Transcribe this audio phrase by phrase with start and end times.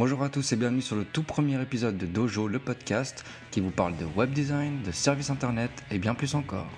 [0.00, 3.60] Bonjour à tous et bienvenue sur le tout premier épisode de Dojo, le podcast qui
[3.60, 6.70] vous parle de web design, de services internet et bien plus encore.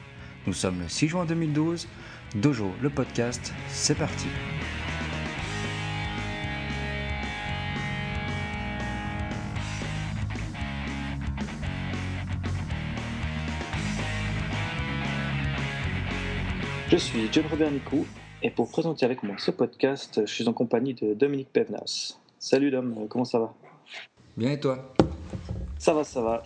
[0.49, 1.87] Nous sommes le 6 juin 2012.
[2.35, 4.27] Dojo, le podcast, c'est parti.
[16.89, 18.05] Je suis John Robert Nicou
[18.43, 22.19] et pour présenter avec moi ce podcast, je suis en compagnie de Dominique Pevnas.
[22.45, 23.55] Salut Dom, comment ça va?
[24.37, 24.93] Bien et toi?
[25.79, 26.43] Ça va, ça va.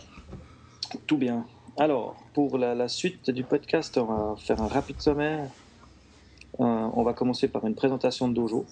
[1.07, 1.47] Tout bien.
[1.79, 5.49] Alors, pour la, suite du podcast, on va faire un rapide sommaire.
[6.61, 8.67] Euh, on va commencer par une présentation de Dojo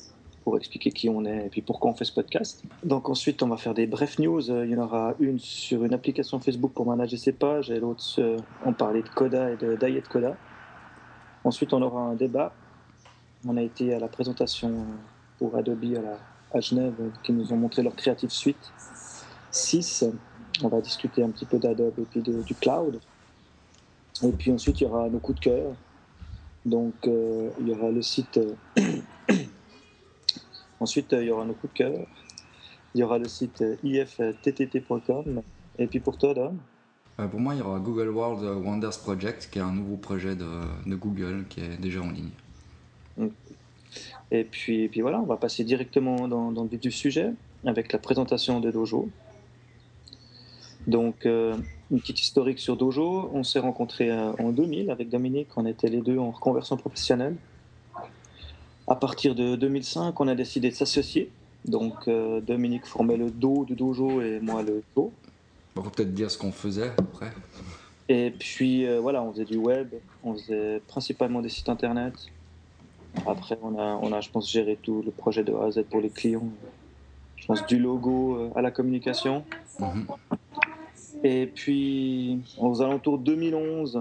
[0.45, 2.63] pour expliquer qui on est et puis pourquoi on fait ce podcast.
[2.83, 4.43] Donc ensuite, on va faire des brefs news.
[4.63, 8.05] Il y en aura une sur une application Facebook pour manager ses pages et l'autre,
[8.67, 10.37] on parlait de Coda et de Diet Coda.
[11.43, 12.53] Ensuite, on aura un débat.
[13.49, 14.85] On a été à la présentation
[15.39, 18.73] pour Adobe à, Genève qui nous ont montré leur Creative Suite
[19.51, 20.05] 6.
[20.63, 23.01] On va discuter un petit peu d'Adobe et puis du cloud.
[24.23, 25.73] Et puis ensuite, il y aura nos coups de cœur.
[26.65, 28.41] Donc, euh, il y aura le site.
[30.81, 32.07] ensuite, il y aura nos coups de cœur.
[32.95, 35.43] Il y aura le site ifttt.com.
[35.79, 36.59] Et puis pour toi, Dom?
[37.21, 40.37] Euh, pour moi, il y aura Google World Wonders Project, qui est un nouveau projet
[40.37, 42.31] de, Google qui est déjà en ligne.
[44.35, 47.31] Et puis, puis voilà, on va passer directement dans, le vif du sujet
[47.65, 49.09] avec la présentation de Dojo.
[50.87, 51.57] Donc, euh,
[51.91, 53.31] une petite historique sur Dojo.
[53.33, 57.37] On s'est rencontrés euh, en 2000 avec Dominique, on était les deux en reconversion professionnelle.
[58.89, 61.31] À partir de 2005, on a décidé de s'associer.
[61.65, 65.11] Donc, Dominique formait le dos du Dojo et moi le dos.
[65.77, 67.33] On va peut-être dire ce qu'on faisait après.
[68.09, 69.89] Et puis euh, voilà, on faisait du web,
[70.23, 72.13] on faisait principalement des sites internet.
[73.27, 75.85] Après, on a, on a, je pense, géré tout le projet de A à Z
[75.91, 76.49] pour les clients.
[77.37, 79.45] Je pense du logo euh, à la communication.
[79.79, 80.07] Mhm.
[81.23, 84.01] Et puis, aux alentours 2011,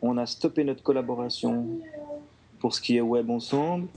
[0.00, 1.66] on a stoppé notre collaboration
[2.58, 3.88] pour ce qui est web ensemble.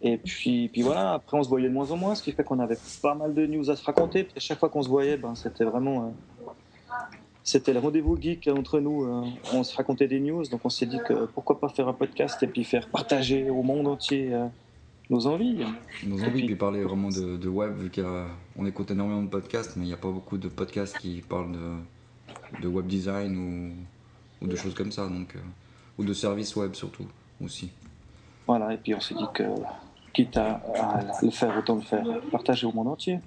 [0.00, 2.44] Et puis, puis voilà, après on se voyait de moins en moins, ce qui fait
[2.44, 4.24] qu'on avait pas mal de news à se raconter.
[4.24, 6.08] Puis à chaque fois qu'on se voyait, ben, c'était vraiment euh,
[7.48, 9.04] c'était le rendez-vous geek entre nous.
[9.04, 11.94] Euh, on se racontait des news, donc on s'est dit que pourquoi pas faire un
[11.94, 14.46] podcast et puis faire partager au monde entier euh,
[15.08, 15.64] nos envies.
[16.06, 19.88] Nos envies, puis, parler vraiment de, web, vu qu'on écoute énormément de podcasts, mais il
[19.88, 23.74] n'y a pas beaucoup de podcasts qui parlent de, de web design
[24.42, 25.38] ou, de choses comme ça, donc, euh,
[25.98, 27.06] ou de services web surtout
[27.42, 27.70] aussi.
[28.46, 29.44] Voilà, et puis on s'est dit que
[30.12, 30.60] quitte à,
[31.22, 33.20] le faire, autant le faire partager au monde entier.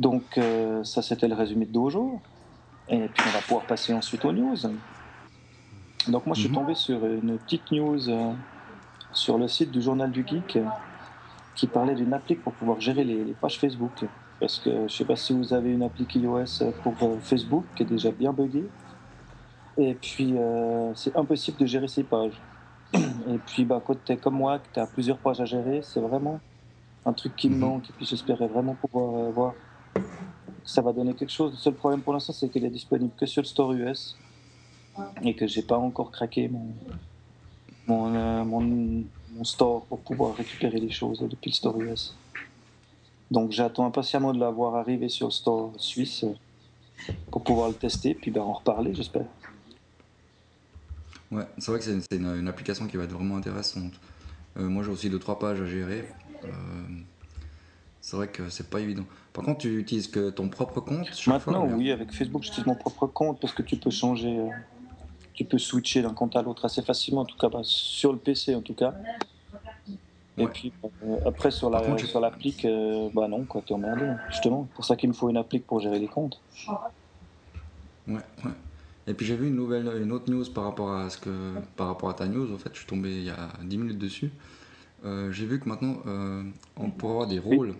[0.00, 0.40] Donc
[0.82, 2.20] ça, c'était le résumé de Dojo.
[2.92, 4.56] Et puis on va pouvoir passer ensuite aux news.
[6.08, 6.56] Donc moi je suis mhm.
[6.56, 8.32] tombé sur une petite news euh,
[9.12, 10.64] sur le site du journal du geek euh,
[11.54, 14.04] qui parlait d'une appli pour pouvoir gérer les, pages Facebook.
[14.38, 17.64] Parce que je ne sais pas si vous avez une appli iOS pour euh, Facebook
[17.74, 18.68] qui est déjà bien buggée.
[19.78, 20.34] Et puis
[20.94, 22.38] c'est impossible de gérer ces pages.
[22.92, 25.80] Et puis bah, quand tu es comme moi, que tu as plusieurs pages à gérer,
[25.82, 26.40] c'est vraiment
[27.06, 27.60] un truc qui me mhm.
[27.60, 27.88] manque.
[27.88, 29.54] Et puis j'espérais vraiment pouvoir voir
[30.64, 31.52] ça va donner quelque chose.
[31.52, 34.16] Le seul problème pour l'instant, c'est qu'elle est disponible que sur le store US
[35.22, 36.68] et que j'ai pas encore craqué mon,
[37.86, 42.14] mon, euh, mon, store pour pouvoir récupérer les choses depuis le store US.
[43.30, 46.24] Donc j'attends impatiemment de la voir arriver sur le store suisse
[47.30, 49.26] pour pouvoir le tester, puis ben, en reparler, j'espère.
[51.30, 53.94] Ouais, c'est vrai que c'est une, application qui va être vraiment intéressante.
[54.58, 56.06] Euh, moi j'ai aussi deux trois pages à gérer.
[56.44, 56.48] Euh,
[58.02, 59.04] c'est vrai que c'est pas évident.
[59.32, 63.06] Par contre, tu utilises que ton propre compte Maintenant, oui, avec Facebook, j'utilise mon propre
[63.06, 64.48] compte parce que tu peux changer, euh,
[65.32, 68.18] tu peux switcher d'un compte à l'autre assez facilement, en tout cas bah, sur le
[68.18, 68.92] PC en tout cas.
[70.36, 74.04] Et puis euh, après sur la contre, sur l'appli, euh, bah non quoi, t'es emmerdé
[74.30, 74.66] justement.
[74.68, 76.40] C'est pour ça qu'il me faut une appli pour gérer les comptes.
[78.08, 78.50] Ouais, ouais.
[79.06, 81.86] Et puis j'ai vu une nouvelle, une autre news par rapport à ce que, par
[81.86, 82.52] rapport à ta news.
[82.52, 84.32] En fait, je suis tombé il y a 10 minutes dessus.
[85.04, 85.98] j'ai vu que maintenant
[86.76, 87.76] on pourrait avoir des rôles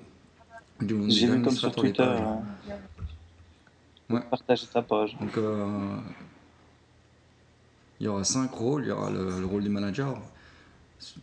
[1.09, 2.03] j'ai vu comme sur Twitter.
[2.03, 2.75] Euh,
[4.11, 4.21] ouais.
[4.31, 5.17] Partager ta page.
[5.21, 5.97] Donc, euh,
[8.01, 8.85] il y aura cinq rôles.
[8.85, 10.21] Il y aura le, rôle du manager,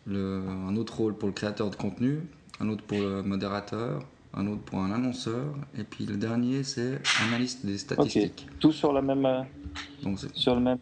[0.06, 2.22] le, un autre rôle pour le créateur de contenu,
[2.60, 4.04] un autre pour le modérateur,
[4.34, 5.46] un autre pour un annonceur,
[5.78, 8.48] et puis le dernier c'est analyste des statistiques.
[8.60, 9.26] Tout sur la même.
[9.26, 9.42] Euh,
[10.04, 10.80] donc, sur le même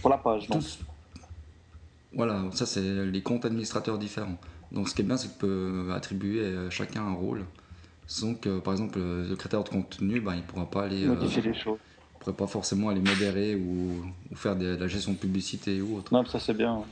[0.00, 0.48] pour la page.
[0.48, 0.62] Donc.
[2.12, 4.36] Voilà, ça c'est les comptes administrateurs différents.
[4.72, 7.44] Donc ce qui est bien, c'est que tu peux attribuer chacun un rôle.
[8.22, 11.06] Donc, par exemple, le créateur de contenu, ben, il ne pourra pas aller.
[11.06, 11.78] Modifier les choses.
[12.20, 14.02] Il pourrait pas forcément aller modérer ou,
[14.34, 16.12] faire de, la gestion de publicité ou autre.
[16.12, 16.82] Non, ça c'est bien.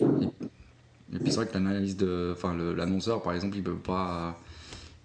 [0.00, 2.32] Et, puis c'est vrai que l'analyse de.
[2.36, 4.36] Enfin, l'annonceur, par exemple, il peut pas.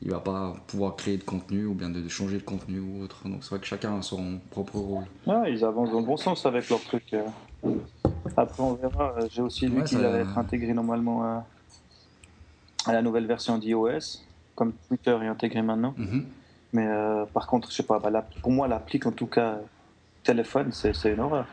[0.01, 3.27] il va pas pouvoir créer de contenu ou bien de, changer de contenu ou autre.
[3.27, 5.05] Donc c'est vrai que chacun a son propre rôle.
[5.27, 7.13] Ouais, ils avancent dans le bon sens avec leur truc.
[7.13, 7.21] Euh.
[8.37, 9.15] Après, on verra.
[9.29, 11.45] J'ai aussi vu qu'il allait être intégré normalement à,
[12.91, 14.23] la nouvelle version d'iOS,
[14.59, 15.95] comme Twitter est intégré maintenant.
[15.97, 16.25] Mhm.
[16.73, 19.57] Mais euh, par contre, je sais pas, bah, pour moi, l'appli, en tout cas,
[20.21, 21.47] téléphone, c'est une horreur.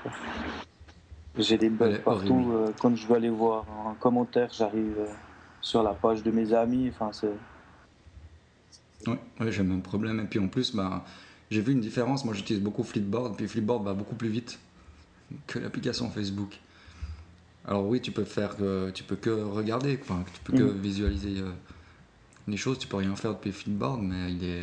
[1.38, 2.50] J'ai des bugs partout.
[2.52, 5.06] Euh, quand je veux aller voir un commentaire, j'arrive
[5.60, 6.90] sur la page de mes amis.
[6.92, 7.30] Enfin, c'est
[9.06, 9.16] oui,
[9.52, 10.18] j'ai le même problème.
[10.18, 11.04] Et puis en plus, bah,
[11.50, 12.24] j'ai vu une différence.
[12.24, 14.58] Moi, j'utilise beaucoup Flipboard, puis Flipboard va beaucoup plus vite
[15.46, 16.58] que l'application Facebook.
[17.68, 18.56] Alors oui, tu peux faire,
[18.94, 20.80] tu peux que regarder, enfin, tu peux que mm.
[20.80, 21.42] visualiser
[22.48, 22.78] les choses.
[22.78, 24.62] Tu peux rien faire depuis Flipboard, mais il est,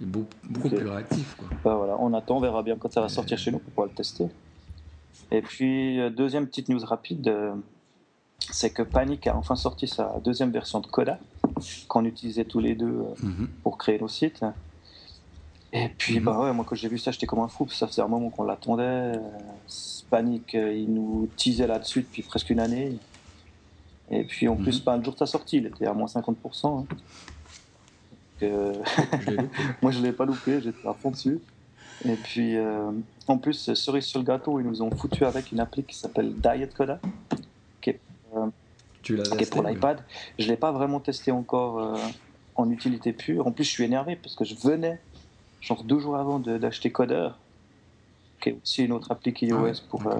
[0.00, 1.36] beaucoup, plus réactif.
[1.36, 1.48] Quoi.
[1.64, 3.88] Bah, voilà, on attend, on verra bien quand ça va sortir chez nous pour pouvoir
[3.88, 4.28] le tester.
[5.30, 7.54] Et puis euh, deuxième petite news rapide, euh,
[8.38, 11.18] c'est que Panic a enfin sorti sa deuxième version de Coda
[11.88, 13.48] qu'on utilisait tous les deux euh, mhm.
[13.62, 14.44] pour créer nos sites.
[15.72, 16.24] Et puis, mhm.
[16.24, 17.68] bah ouais, moi, quand j'ai vu ça, j'étais comme un fou.
[17.68, 19.12] Ça faisait un moment qu'on l'attendait.
[20.08, 22.96] Panic, il nous teasait là-dessus depuis presque une année.
[24.10, 25.00] Et puis, en plus, pas mhm.
[25.00, 26.80] un jour de sa sortie, il était à moins 50%.
[26.80, 26.86] Hein.
[28.42, 28.74] Euh,
[29.82, 31.40] moi, je ne l'ai pas loupé, j'étais à fond dessus.
[32.04, 32.56] Et puis,
[33.26, 36.34] en plus, cerise sur le gâteau, ils nous ont foutu avec une appli qui s'appelle
[36.34, 37.00] Diet Coda,
[39.06, 40.00] qui est pour l'iPad.
[40.38, 41.96] Je ne l'ai pas vraiment testé encore euh,
[42.54, 43.46] en utilité pure.
[43.46, 45.00] En plus, je suis énervé parce que je venais,
[45.60, 47.30] genre deux jours avant d'acheter Coder,
[48.40, 50.16] qui est aussi une autre appli iOS ah pour, euh,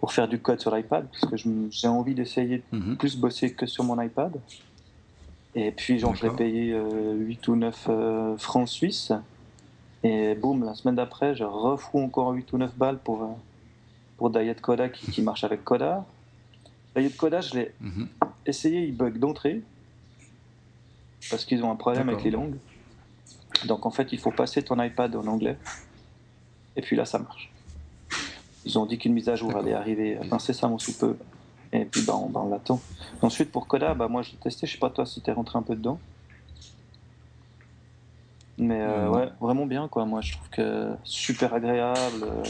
[0.00, 1.36] pour faire du code sur l'iPad, parce que
[1.70, 2.96] j'ai envie d'essayer de mhm.
[2.96, 4.36] plus bosser que sur mon iPad.
[5.54, 9.12] Et puis, genre, je l'ai payé 8 euh, ou 9 francs suisses.
[10.04, 13.38] Et boum, la semaine d'après, je refous encore 8 ou 9 balles pour,
[14.16, 16.06] pour Diet Coda qui, qui marche avec Coda.
[17.02, 18.08] De codage, je l'ai mhm.
[18.46, 19.62] essayé, il bug d'entrée
[21.30, 22.56] parce qu'ils ont un problème avec les langues.
[23.66, 25.56] Donc en fait, il faut passer ton iPad en anglais
[26.76, 27.50] et puis là, ça marche.
[28.68, 31.16] Ils ont dit qu'une mise à jour allait arriver incessamment sous peu
[31.72, 32.80] et puis bah, on, bah, on l'attend.
[33.22, 35.32] Ensuite, pour Coda, bah, moi je l'ai testé, je sais pas toi si tu es
[35.32, 35.98] rentré un peu dedans.
[38.58, 40.04] Mais euh, ouais, vraiment bien quoi.
[40.04, 42.24] Moi je trouve que super agréable.
[42.24, 42.42] Euh,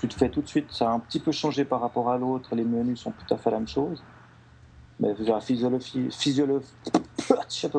[0.00, 2.18] tu te fais tout de suite, ça a un petit peu changé par rapport à
[2.18, 4.04] l'autre, les menus sont tout à fait la même chose.
[5.00, 6.66] Mais la physiologie, physiologie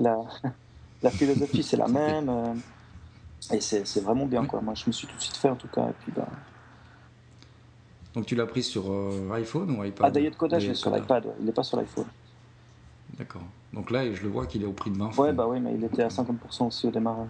[0.00, 0.18] la,
[1.02, 2.60] la philosophie c'est la même.
[3.52, 4.60] Et c'est vraiment bien quoi.
[4.60, 5.88] Moi je me suis tout de suite fait en tout cas.
[5.88, 6.28] Et puis, bah...
[8.14, 10.06] Donc tu l'as pris sur euh, iPhone ou iPad?
[10.06, 12.06] Ah Diet Coda, je l'ai sur l'iPad, il n'est pas sur l'iPhone.
[13.18, 13.42] D'accord.
[13.72, 15.74] Donc là, je le vois qu'il est au prix de 20 Ouais, bah oui, mais
[15.74, 17.28] il était à 50% aussi au démarrage.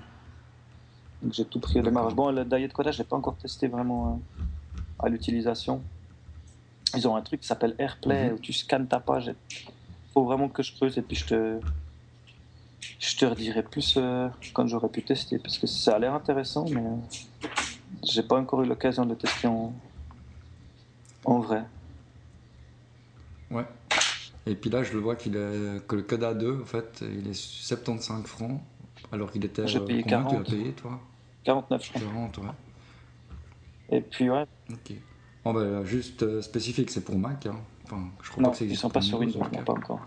[1.22, 2.14] Donc j'ai tout pris au démarrage.
[2.14, 4.42] Bon, le diet codage, je l'ai pas encore testé vraiment euh,
[5.04, 5.82] à l'utilisation.
[6.94, 8.34] Ils ont un truc qui s'appelle AirPlay mhm.
[8.34, 9.34] où tu scannes ta page.
[9.50, 11.60] Il faut vraiment que je creuse et puis je te,
[12.98, 16.66] je te redirai plus euh, quand j'aurai pu tester parce que ça a l'air intéressant,
[16.68, 17.48] mais euh,
[18.04, 19.72] j'ai pas encore eu l'occasion de tester en,
[21.24, 21.64] en vrai.
[23.50, 23.66] Ouais.
[24.46, 27.28] Et puis là, je le vois qu'il est, que le Coda 2, en fait, il
[27.28, 28.60] est 75 francs.
[29.12, 29.66] Alors qu'il était.
[29.66, 30.30] J'ai payé 40.
[30.30, 31.00] Tu as payé, toi?
[31.44, 32.00] 49, je crois.
[32.00, 32.44] 40, ouais.
[33.90, 34.46] Et puis, ouais.
[34.70, 34.92] Ok.
[35.44, 37.46] Bon, bah, juste euh, spécifique, c'est pour Mac.
[37.46, 37.56] Hein.
[37.84, 40.00] Enfin, je crois non, pas que ils sont pas sur Windows, pas encore.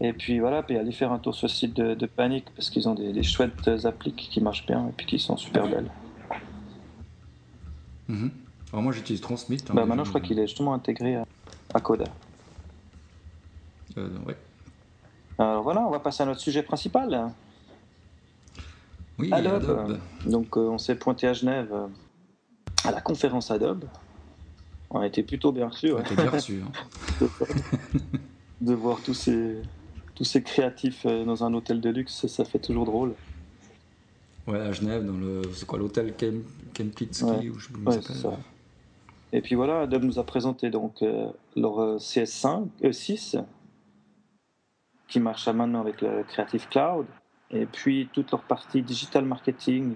[0.00, 2.88] Et puis voilà, puis aller faire un tour sur le site de, Panic parce qu'ils
[2.88, 5.90] ont des, chouettes applis qui marchent bien et puis qui sont super belles.
[8.08, 8.30] Mhm.
[8.72, 9.58] Alors moi j'utilise Transmit.
[9.68, 11.16] Hein, bah, maintenant je crois qu'il est justement intégré
[11.74, 12.04] à, Coda.
[13.96, 14.36] Euh, ouais.
[15.38, 17.32] Alors voilà, on va passer à notre sujet principal.
[19.18, 19.98] Oui, Adobe.
[20.26, 21.86] Donc euh, on s'est pointé à Genève euh,
[22.84, 23.84] à la conférence Adobe.
[24.90, 25.92] On a été plutôt bien reçus.
[25.92, 26.62] On a été bien reçus.
[26.64, 27.26] Hein.
[28.60, 29.60] de voir tous ces,
[30.18, 33.14] tous ces créatifs euh, dans un hôtel de luxe, ça fait toujours drôle.
[34.48, 35.42] Ouais, à Genève, dans le.
[35.54, 36.12] C'est quoi l'hôtel
[36.74, 37.48] Kempinski ouais.
[37.50, 38.36] ou je pas ça.
[39.32, 41.04] Et puis voilà, Adobe nous a présenté donc
[41.54, 43.44] leur CS5, E6,
[45.06, 47.06] qui marche maintenant avec le Creative Cloud.
[47.50, 49.94] Et puis toute leur partie digital marketing,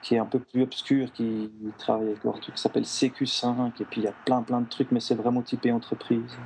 [0.00, 3.84] qui est un peu plus obscure, qui travaille avec leur truc qui s'appelle CQ5, et
[3.84, 6.38] puis il y a plein plein de trucs, mais c'est vraiment typé entreprise,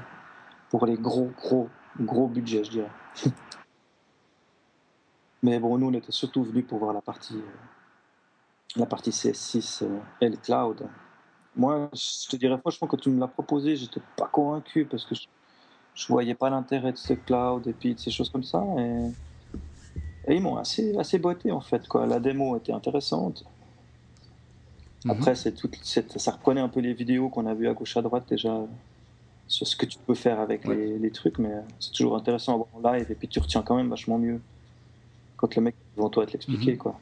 [0.70, 1.68] pour les gros, gros,
[2.00, 2.90] gros budgets, je dirais.
[5.42, 9.84] mais bon, nous, on était surtout venus pour voir la partie, euh, la partie CS6
[9.84, 10.88] euh, et le cloud.
[11.56, 15.14] Moi, je te dirais franchement, quand tu me l'as proposé, j'étais pas convaincu, parce que
[15.14, 15.26] je,
[15.94, 18.64] je voyais pas l'intérêt de ce cloud et puis de ces choses comme ça.
[18.78, 19.10] Et
[20.26, 21.86] et ils m'ont assez, assez boité en fait.
[21.86, 22.06] Quoi.
[22.06, 23.44] La démo était intéressante.
[25.04, 25.10] Mhm.
[25.10, 28.02] Après, c'est tout, ça reprenait un peu les vidéos qu'on a vues à gauche à
[28.02, 28.58] droite déjà,
[29.46, 32.56] sur ce que tu peux faire avec les, les, trucs, mais c'est toujours intéressant à
[32.56, 34.40] voir en live et puis tu retiens quand même vachement mieux
[35.36, 36.72] quand le mec devant toi te l'expliquer.
[36.72, 36.78] Mhm.
[36.78, 37.00] quoi.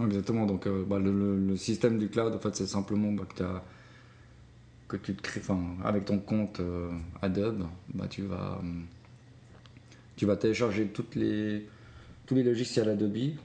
[0.00, 3.42] Exactement, donc euh, bah, le, le, système du cloud, en fait, c'est simplement bah, que,
[3.42, 3.62] as,
[4.88, 5.42] que, tu te crées,
[5.84, 8.60] avec ton compte euh, Adobe, bah, tu, vas,
[10.16, 11.68] tu vas télécharger toutes les,
[12.26, 13.36] tous les logiciels Adobe.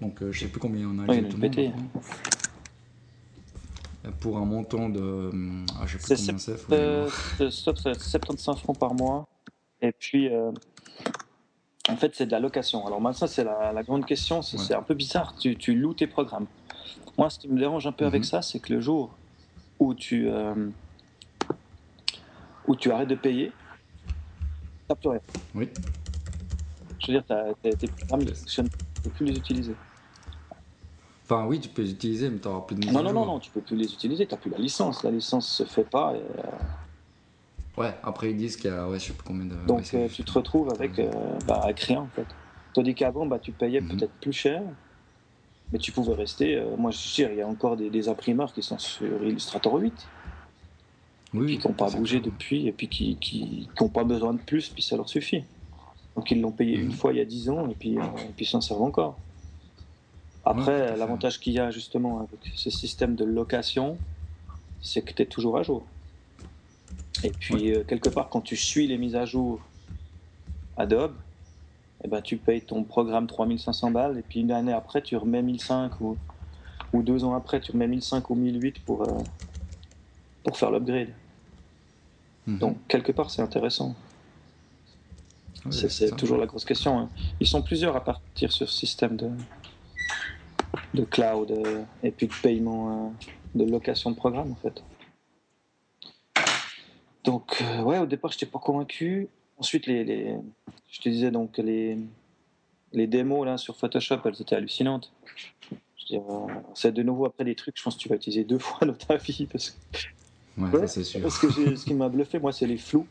[0.00, 1.72] Donc euh, je sais plus combien il y en a exactement.
[4.20, 5.30] Pour un montant de.
[5.80, 6.72] Ah, je sais plus combien c'est.
[6.72, 7.08] Euh,
[7.50, 9.26] 75 francs par mois.
[9.82, 10.52] Et puis, euh,
[11.88, 12.86] en fait, c'est de la location.
[12.86, 14.42] Alors, moi, ça, c'est la, grande question.
[14.42, 15.34] C'est un peu bizarre.
[15.36, 16.46] Tu, tu, loues tes programmes.
[17.18, 18.26] Moi, ce qui me dérange un peu avec mhm.
[18.26, 19.10] ça, c'est que le jour
[19.78, 20.68] où tu, euh,
[22.66, 23.52] où tu arrêtes de payer,
[24.06, 24.12] tu
[24.90, 25.20] n'as plus rien.
[25.54, 25.68] Oui.
[27.00, 28.70] Je veux dire, tes programmes ne fonctionnent
[29.14, 29.74] plus les utiliser.
[31.28, 33.26] Enfin, oui, tu peux les utiliser, mais tu n'auras plus de mise non, non, non,
[33.26, 35.02] non, tu peux plus les utiliser, tu n'as plus la licence.
[35.02, 36.14] La licence se fait pas.
[36.14, 36.42] Et, euh,
[37.76, 39.66] Ouais, après ils disent qu'il y a, ouais, je sais pas combien de.
[39.66, 41.10] Donc euh, tu te retrouves avec, euh,
[41.46, 42.26] bah, avec rien en fait.
[42.72, 43.88] Tandis qu'avant, bah, tu payais mhm.
[43.88, 44.62] peut-être plus cher,
[45.70, 46.64] mais tu pouvais rester.
[46.78, 49.92] moi, je suis il y a encore des, imprimeurs qui sont sur Illustrator 8.
[51.34, 54.82] Oui, qui n'ont pas bougé depuis, et puis qui n'ont pas besoin de plus, puis
[54.82, 55.44] ça leur suffit.
[56.14, 56.92] Donc ils l'ont payé une mhm.
[56.92, 59.18] fois il y a 10 ans, et puis, et puis s'en servent encore.
[60.46, 63.98] Après, l'avantage qu'il y a justement avec ce système de location,
[64.80, 65.84] c'est que tu es toujours à jour.
[67.24, 69.60] Et puis, euh, quelque part, quand tu suis les mises à jour
[70.76, 71.16] Adobe,
[72.04, 75.42] eh ben, tu payes ton programme 3500 balles, et puis une année après, tu remets
[75.42, 76.16] 1005 ou,
[76.92, 79.18] ou deux ans après, tu remets 1005 ou 1008 pour, euh,
[80.44, 81.08] pour faire l'upgrade.
[82.46, 82.58] Mhm.
[82.58, 83.96] Donc, quelque part, c'est intéressant.
[85.70, 86.96] c'est toujours la grosse question.
[87.00, 87.08] Hein.
[87.40, 89.28] Ils sont plusieurs à partir sur ce système de,
[90.94, 94.82] de cloud euh, et puis de paiement, euh, de location de programme en fait.
[97.24, 99.28] Donc euh, ouais, au départ, je n'étais pas convaincu.
[99.58, 100.36] Ensuite, les, les,
[100.90, 101.98] je te disais donc les,
[102.92, 105.12] les démos là sur Photoshop, elles étaient hallucinantes.
[106.74, 108.94] c'est de nouveau après des trucs, je pense que tu vas utiliser deux fois dans
[108.94, 111.20] ta vie parce que, ouais, c'est sûr.
[111.20, 113.06] Parce que ce qui m'a bluffé, moi, c'est les flous.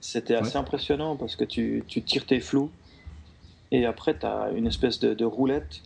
[0.00, 2.70] C'était assez impressionnant parce que tu, tu, tires tes flous
[3.74, 5.82] et après, tu as une espèce de, de roulette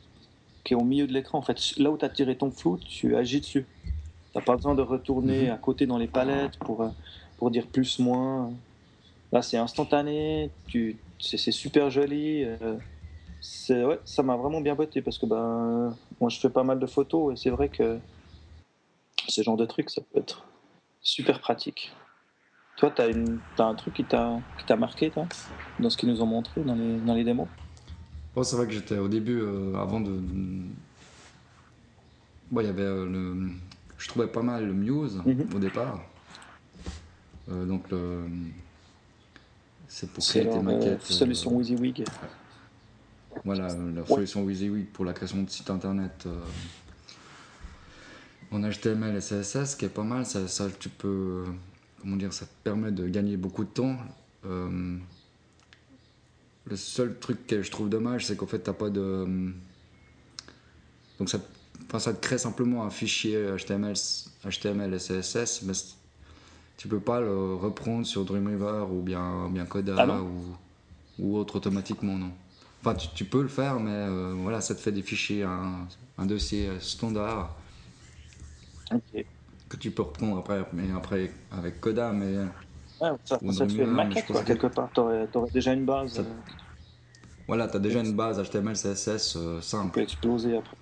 [0.62, 1.38] qui est au milieu de l'écran.
[1.38, 3.66] En fait, là où tu as tiré ton flou, tu agis dessus.
[3.84, 3.92] Tu
[4.38, 5.52] n'as pas besoin de retourner mhm.
[5.52, 6.88] à côté dans les palettes pour, euh,
[7.38, 8.52] pour dire plus, moins.
[9.32, 12.44] Là, c'est instantané, tu, c'est, super joli.
[12.44, 12.76] Euh,
[13.40, 16.78] c'est, ouais, ça m'a vraiment bien botté parce que ben, moi, je fais pas mal
[16.78, 17.98] de photos et c'est vrai que
[19.28, 20.44] ce genre de truc, ça peut être
[21.00, 21.90] super pratique.
[22.76, 25.26] Toi, tu as, un truc qui t'a, qui t'a marqué toi,
[25.80, 27.48] dans ce qu'ils nous ont montré dans les, dans les démos?
[28.42, 30.20] C'est vrai que j'étais au début, euh, avant de.
[32.50, 33.50] Bon, il y avait euh, le.
[33.98, 35.48] Je trouvais pas mal le Muse mhm.
[35.54, 36.00] au départ.
[37.50, 38.24] Euh, donc, le...
[39.88, 41.02] c'est pour créer tes maquettes.
[41.02, 42.04] solution WYSIWYG.
[43.44, 46.28] Voilà, la solution WYSIWYG pour la création de sites internet
[48.50, 50.24] en HTML et CSS, qui est pas mal.
[50.26, 51.44] Ça, ça, tu peux.
[52.00, 53.96] Comment dire, ça te permet de gagner beaucoup de temps.
[56.68, 59.52] Le seul truc que je trouve dommage, c'est qu'en fait, t'as pas de.
[61.18, 61.38] Donc ça,
[61.98, 63.94] ça te crée simplement un fichier HTML,
[64.44, 65.72] HTML et CSS, mais
[66.76, 70.56] tu peux pas le reprendre sur Dreamweaver ou bien, bien Coda ah ou,
[71.18, 72.30] ou, autre automatiquement, non.
[72.80, 76.26] Enfin, tu, peux le faire, mais euh, voilà, ça te fait des fichiers, un, un
[76.26, 77.56] dossier standard
[79.68, 82.36] que tu peux reprendre après, mais après avec Coda, mais
[83.00, 84.90] Ouais, ça, ça te fait une maquette, quoi, quelque part.
[84.92, 86.18] Tu aurais, déjà une base.
[86.18, 86.24] Euh,
[87.46, 89.86] voilà, tu as déjà une base HTML, CSS euh, simple.
[89.86, 90.76] Tu peux exploser après.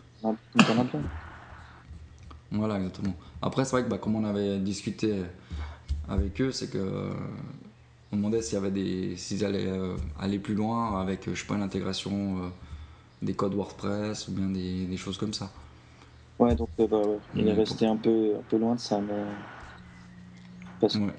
[2.50, 3.14] Voilà, exactement.
[3.42, 5.22] Après, c'est vrai que bah, comme on avait discuté
[6.08, 7.12] avec eux, c'est que euh,
[8.12, 9.70] on demandait s'il y avait des, s'ils allaient
[10.18, 12.50] aller plus loin avec, je sais pas, l'intégration
[13.20, 15.50] des codes WordPress ou bien des, des choses comme ça.
[16.38, 17.18] Ouais, donc bah, ouais.
[17.34, 19.24] il est resté un peu, un peu loin de ça, mais.
[20.80, 20.94] Parce...
[20.96, 21.12] Ouais.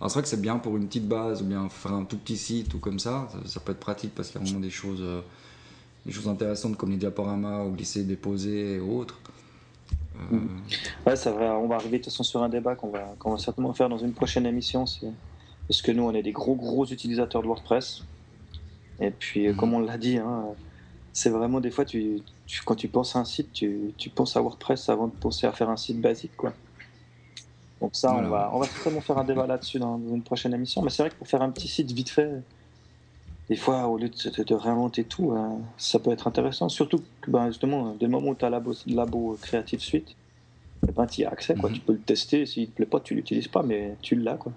[0.00, 2.16] Alors c'est vrai que c'est bien pour une petite base ou bien faire un tout
[2.16, 4.70] petit site ou comme ça, ça, peut être pratique parce qu'il y a vraiment des
[4.70, 5.20] choses, euh,
[6.06, 9.20] des choses intéressantes comme les diaporamas ou glisser, déposer et autres.
[10.32, 10.48] Euh, mm.
[11.06, 13.32] Ouais, ça va, on va arriver de toute façon sur un débat qu'on va, qu'on
[13.32, 14.86] va certainement faire dans une prochaine émission.
[15.68, 18.02] Parce que nous, on est des gros gros utilisateurs de WordPress.
[19.00, 19.74] Et puis, euh, comme mm.
[19.74, 20.44] on l'a dit, hein,
[21.12, 22.22] c'est vraiment des fois, tu,
[22.64, 25.52] quand tu penses à un site, tu, tu penses à WordPress avant de penser à
[25.52, 26.54] faire un site basique, quoi.
[27.80, 30.82] Donc ça, on, va, on va certainement faire un débat là-dessus dans une prochaine émission.
[30.82, 32.42] Mais c'est vrai que pour faire un petit site vite fait,
[33.48, 36.68] des fois, au lieu de, réinventer tout, euh, ça peut être intéressant.
[36.68, 40.14] Surtout que ben, justement, dès le moment où tu as Labo, Labo Creative Suite,
[40.88, 41.68] eh ben, tu y as accès, quoi.
[41.68, 41.76] Mhm.
[41.76, 44.52] Tu peux le tester, s'il te plaît pas, tu l'utilises pas, mais tu l'as, quoi.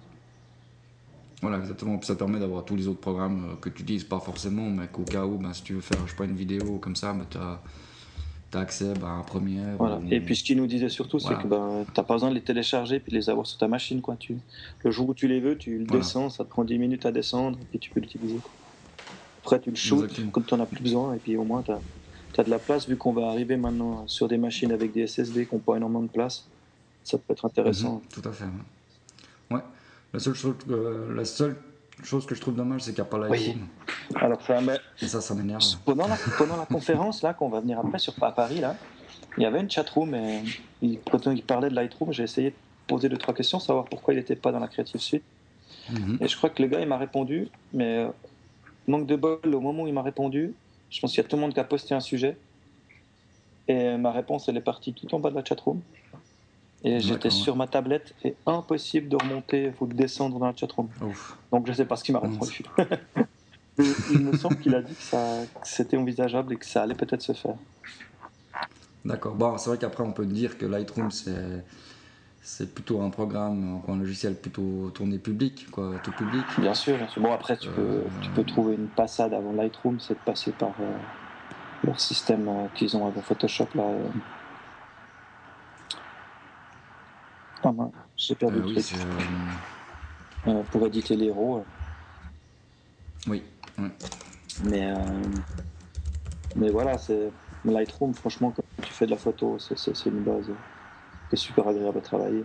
[1.42, 1.98] Voilà, exactement.
[1.98, 4.88] Puis ça permet d'avoir tous les autres programmes euh, que tu utilises pas forcément, mais
[4.88, 7.14] qu'au cas où, ben, si tu veux faire, je sais pas, une vidéo comme ça,
[7.14, 7.62] ben, tu as,
[8.60, 9.76] accès à Premiere.
[9.78, 9.98] Voilà.
[9.98, 11.44] ou- Et puis ce qu'il nous disait surtout, c'est Voilà.
[11.44, 14.02] que ben, t'as pas besoin de les télécharger puis de les avoir sur ta machine.
[14.02, 14.16] Quoi.
[14.20, 14.38] Tu,
[14.84, 16.02] le jour où tu les veux, tu le Voilà.
[16.02, 18.40] descends, ça te prend 10 minutes à descendre et puis tu peux l'utiliser.
[19.42, 20.32] Après, tu le Exactement.
[20.32, 22.88] quand tu n'en as plus besoin et puis au moins tu as, de la place
[22.88, 26.02] vu qu'on va arriver maintenant sur des machines avec des SSD qui n'ont pas énormément
[26.02, 26.48] de place.
[27.04, 27.96] Ça peut être intéressant.
[27.96, 28.46] Mhm, tout à fait.
[29.52, 29.60] Ouais.
[30.14, 31.58] La, seule chose, que- la seule
[32.02, 33.68] chose que je trouve dommage, c'est qu'il n'y a pas Lightroom.
[34.16, 35.64] Alors, ça, mais Et ça, ça m'énerve.
[35.86, 38.76] pendant, la, pendant la conférence là, qu'on va venir après sur à Paris, là,
[39.38, 40.44] il y avait une chatroom et
[40.82, 42.56] il, quand il parlait de Lightroom, j'ai essayé de
[42.88, 45.24] poser deux trois questions, savoir pourquoi il n'était pas dans la Creative Suite.
[45.90, 46.18] Mhm.
[46.22, 48.10] Et je crois que le gars, il m'a répondu, mais euh,
[48.88, 50.54] manque de bol, au moment où il m'a répondu,
[50.90, 52.38] je pense qu'il y a tout le monde qui a posté un sujet.
[53.68, 55.82] Et ma réponse, elle est partie tout en bas de la chatroom.
[56.84, 60.90] Et j'étais sur ma tablette et impossible de remonter, il faut descendre dans la chatroom.
[61.02, 61.38] Ouf.
[61.52, 62.62] Donc je sais pas ce qu'il m'a répondu.
[63.78, 66.96] Il me semble qu'il a dit que, ça- que c'était envisageable et que ça allait
[66.96, 67.56] peut-être se faire.
[69.06, 69.36] D'accord.
[69.36, 71.64] Bon, c'est vrai qu'après, on peut dire que Lightroom, c'est.
[72.46, 76.60] C'est plutôt un programme, un logiciel plutôt tourné public, quoi, tout public.
[76.60, 77.22] Bien sûr, bien sûr.
[77.22, 80.52] Bon, après, tu peux, Euh, tu peux trouver une passade avant Lightroom, c'est de passer
[80.52, 80.92] par euh,
[81.86, 83.70] leur système euh, qu'ils ont avec Photoshop.
[83.76, 83.84] Là.
[87.64, 87.72] Ah,
[88.18, 88.86] j'ai perdu le oui, truc.
[90.70, 91.60] pour éditer les héros.
[91.60, 91.64] euh.
[93.28, 93.42] Oui.
[94.64, 94.96] Mais, euh,
[96.56, 97.30] mais voilà, c'est
[97.66, 100.46] Lightroom, franchement, quand tu fais de la photo, c'est- une base
[101.30, 102.44] qui est super agréable à travailler.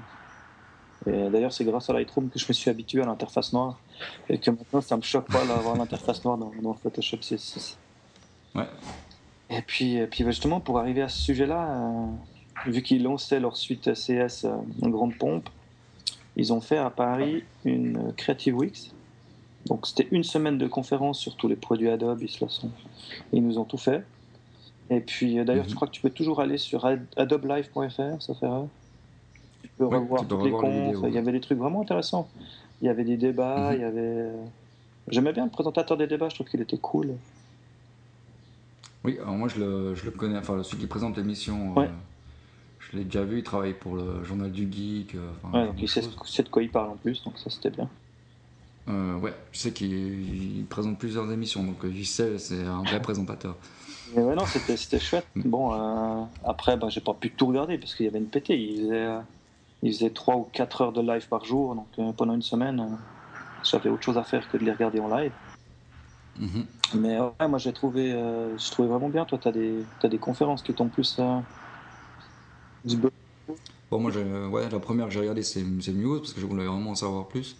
[1.07, 3.79] Et d'ailleurs, c'est grâce à Lightroom que je me suis habitué à l'interface noire
[4.29, 7.77] et que maintenant, ça me choque pas d'avoir l'interface noire dans, dans Photoshop C6.
[8.55, 8.67] Ouais.
[9.51, 11.71] Et puis, et puis justement, pour arriver à ce sujet-là,
[12.67, 14.51] euh, vu qu'ils lançaient leur suite CS euh,
[14.83, 15.49] en grande pompe,
[16.37, 18.93] ils ont fait à Paris une Creative Weeks.
[19.69, 22.71] Donc c'était une semaine de conférences sur tous les produits Adobe, ils, se la sont-
[23.33, 24.05] ils nous ont tout fait.
[24.91, 25.71] Et puis euh, d'ailleurs, Mhm.
[25.71, 28.66] je crois que tu peux toujours aller sur ad- adobelive.fr, ça fait rare.
[29.62, 31.09] Tu peux revoir tu peux toutes les revoir les confs, vidéos.
[31.09, 32.29] il y avait des trucs vraiment intéressants.
[32.81, 33.75] Il y avait des débats, Mhm.
[33.75, 34.01] il y avait...
[34.01, 34.45] euh,
[35.09, 37.14] J'aimais bien le présentateur des débats, je trouve qu'il était cool.
[39.05, 41.87] Oui, alors moi je le, je le connais, enfin celui qui présente l'émission, euh,
[42.81, 45.14] je l'ai déjà vu, il travaille pour le journal du geek.
[45.14, 47.88] euh, Ouais, donc il sait de quoi il parle en plus, donc ça c'était bien.
[48.88, 52.83] Euh, ouais, je sais qu'il il présente plusieurs émissions, donc euh, il sait, c'est un
[52.83, 53.57] vrai présentateur.
[54.14, 55.27] Mais ouais, non, c'était, chouette.
[55.35, 55.42] Mm.
[55.44, 58.59] Bon, euh, après, bah, j'ai pas pu tout regarder parce qu'il y avait une pété.
[58.59, 59.20] Il faisait, euh,
[59.83, 62.98] il faisait 3 ou 4 heures de live par jour, donc pendant une semaine,
[63.62, 65.33] j'avais autre chose à faire que de les regarder en live.
[66.38, 66.66] Mhm.
[66.94, 68.16] Mais ouais, moi j'ai trouvé,
[68.57, 69.24] j'ai trouvé vraiment bien.
[69.27, 71.20] Toi, t'as des, t'as des conférences qui tombent plus.
[73.90, 74.11] Bon, moi,
[74.51, 76.94] ouais, la première que j'ai regardée, c'est c'est Muse, parce que je voulais vraiment en
[76.94, 77.57] savoir plus.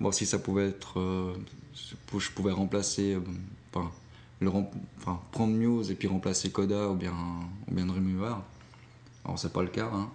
[0.00, 1.00] Voir si ça pouvait être.
[1.00, 1.34] euh,
[2.18, 3.14] je pouvais remplacer.
[3.14, 3.20] euh,
[3.72, 3.90] enfin,
[4.40, 7.14] le rem- enfin, prendre Muse et puis remplacer Coda ou bien,
[7.68, 8.36] ou bien Dreamweaver.
[9.24, 10.10] Alors, c'est pas le cas, hein.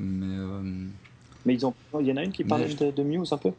[0.00, 0.26] Mais.
[0.38, 0.88] euh,
[1.46, 3.38] Mais ils ont, il y en a une qui parlait Mais de, de Muse un
[3.38, 3.52] peu?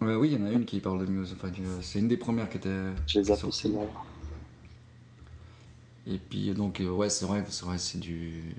[0.00, 1.32] ouais, oui, il y en a une qui parle de Muse.
[1.36, 1.50] Enfin,
[1.82, 2.90] c'est une des premières qui était.
[3.06, 3.86] Je les appelés celle-là.
[6.06, 8.54] Et puis donc ouais c'est vrai c'est vrai c'est du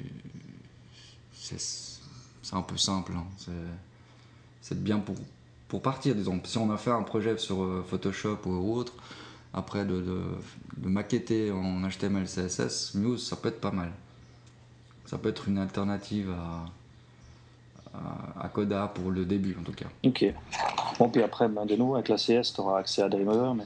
[1.33, 3.25] c'est c'est un peu simple hein.
[3.37, 3.51] c'est
[4.61, 5.15] c'est bien pour
[5.67, 8.93] pour partir disons si on a fait un projet sur euh, Photoshop ou autre
[9.53, 10.21] après de, de,
[10.77, 13.91] de maqueter en HTML CSS Muse ça peut être pas mal
[15.05, 19.87] ça peut être une alternative à, à, à Coda pour le début en tout cas
[20.05, 20.25] Ok.
[20.99, 23.63] Bon, puis après, ben, de nouveau, avec la CS, tu auras accès à Dreamweaver, mais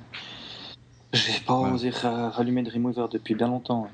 [1.13, 1.73] j'ai pas Voilà.
[1.73, 3.89] osé ra- rallumer Dreamweaver depuis bien longtemps.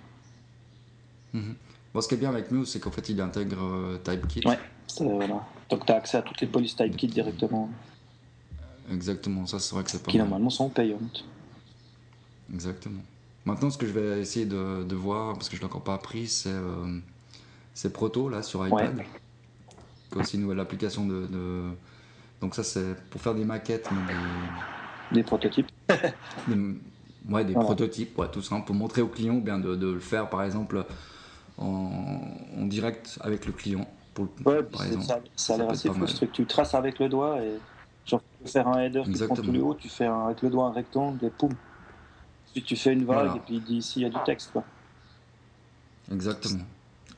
[1.34, 1.56] Mhm.
[1.94, 4.60] bon ce qui est bien avec Muse c'est qu'en fait il intègre euh, TypeKit Ouais.
[4.88, 5.46] C'est- Voilà.
[5.72, 7.70] Donc tu as accès à toutes les polices typekit directement,
[8.92, 10.28] exactement ça c'est vrai que c'est pas qui mal.
[10.28, 11.26] normalement sont payantes.
[12.54, 13.02] Exactement.
[13.46, 15.84] Maintenant, ce que je vais essayer de, de voir, parce que je ne l'ai encore
[15.84, 17.00] pas appris, c'est euh,
[17.74, 18.98] c'est Proto, là, sur iPad.
[18.98, 19.06] Ouais.
[20.12, 21.26] qui est aussi une nouvelle application de...
[21.28, 21.70] de-
[22.42, 24.14] Donc ça, c'est pour faire des maquettes, mais
[25.16, 25.70] Des prototypes.
[25.90, 26.04] des,
[26.56, 26.76] des-
[27.30, 27.66] ouais, des Voilà.
[27.66, 30.44] prototypes, ouais, tout simple, pour montrer au client, ou bien de, de le faire, par
[30.44, 30.86] exemple,
[31.58, 32.20] en,
[32.60, 35.06] en direct avec le client, pour, le- Ouais, par exemple.
[35.06, 36.32] ça, ça a l'air assez fou ce truc.
[36.32, 37.60] Tu traces avec le doigt et
[38.06, 39.48] genre tu peux faire un header qui prend Exactement.
[39.48, 41.52] tout le haut, tu fais un- avec le doigt un rectangle et poum.
[42.54, 43.36] Puis tu fais une vague Voilà.
[43.36, 44.64] et puis il dit ici il y a du texte quoi.
[46.12, 46.66] Exactement.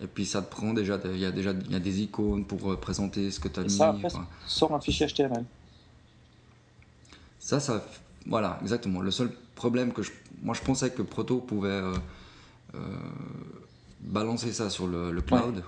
[0.01, 2.71] Et puis ça te prend déjà, il y a déjà y a des icônes pour
[2.71, 3.71] euh, présenter ce que tu as Et mis.
[3.71, 5.45] ça après enfin, sort un fichier HTML.
[7.39, 7.85] Ça, ça,
[8.25, 9.01] voilà, exactement.
[9.01, 11.93] Le seul problème que je, moi je pensais que Proto pouvait euh,
[12.75, 12.79] euh,
[14.01, 15.63] balancer ça sur le, le cloud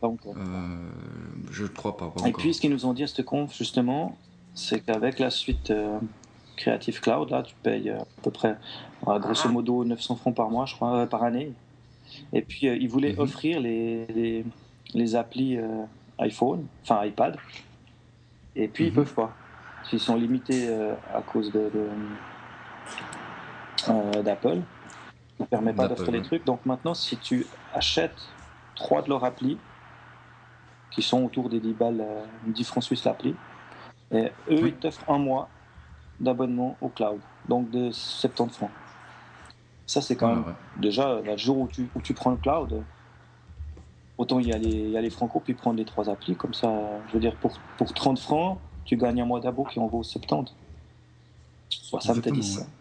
[0.00, 0.34] Pas encore.
[0.36, 0.88] Euh,
[1.50, 2.10] je ne crois pas.
[2.10, 4.16] pas Et puis, ce qu'ils nous ont dit à cette conf, justement,
[4.54, 5.98] c'est qu'avec la suite euh,
[6.56, 8.56] Creative Cloud, là, tu payes euh, à peu près,
[9.02, 11.52] grosso modo, 900 francs par mois, je crois, par année.
[12.32, 13.20] Et puis, ils voulaient Mhm.
[13.20, 14.44] offrir les, les,
[14.94, 15.58] les applis
[16.18, 17.36] iPhone, enfin iPad.
[18.56, 18.94] Et puis, ils Mhm.
[18.96, 19.34] peuvent pas.
[19.92, 21.70] Ils sont limités euh, à cause de,
[23.88, 24.58] euh, d'Apple.
[25.38, 26.44] Ils ne permettent pas d'offrir les trucs.
[26.44, 28.18] Donc maintenant, si tu achètes
[28.74, 29.56] trois de leurs applis,
[30.90, 33.34] qui sont autour des 10 balles, euh, 10 francs suisses l'appli,
[34.12, 34.68] et eux, Oui.
[34.70, 35.48] ils t'offrent un mois
[36.20, 38.70] d'abonnement au cloud, donc de 70 francs.
[39.86, 40.52] Ça, c'est quand Ouais, même ouais.
[40.80, 42.80] déjà le jour où tu, où tu prends le cloud, euh,
[44.18, 46.34] autant y aller, y aller franco puis prendre les trois applis.
[46.36, 49.64] Comme ça, euh, je veux dire, pour, pour 30 francs, tu gagnes un mois d'abo
[49.64, 50.52] qui en vaut 70.
[51.70, 52.72] 70 Exactement, ouais.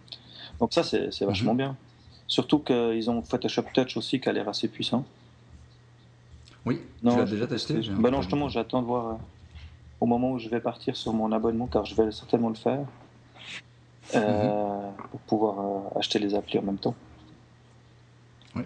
[0.59, 1.57] Donc ça, c'est c'est vachement Mhm.
[1.57, 1.77] bien.
[2.27, 5.05] Surtout qu'ils ont Photoshop Touch aussi qui a l'air assez puissant.
[6.67, 9.13] Oui, Non, tu l'as déjà testé Bah non, justement, j'attends de voir euh,
[10.01, 12.85] au moment où je vais partir sur mon abonnement, car je vais certainement le faire,
[14.15, 16.93] euh, pour pouvoir euh, acheter les applis en même temps.
[18.53, 18.63] Oui.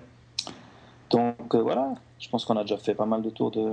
[1.12, 3.70] Donc voilà, je pense qu'on a déjà fait pas mal de tours de.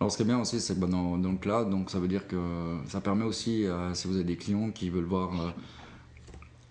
[0.00, 1.98] Alors ce qui est bien aussi, c'est que bah, dans, dans le cloud, donc ça
[1.98, 5.30] veut dire que ça permet aussi, si vous avez des clients qui veulent voir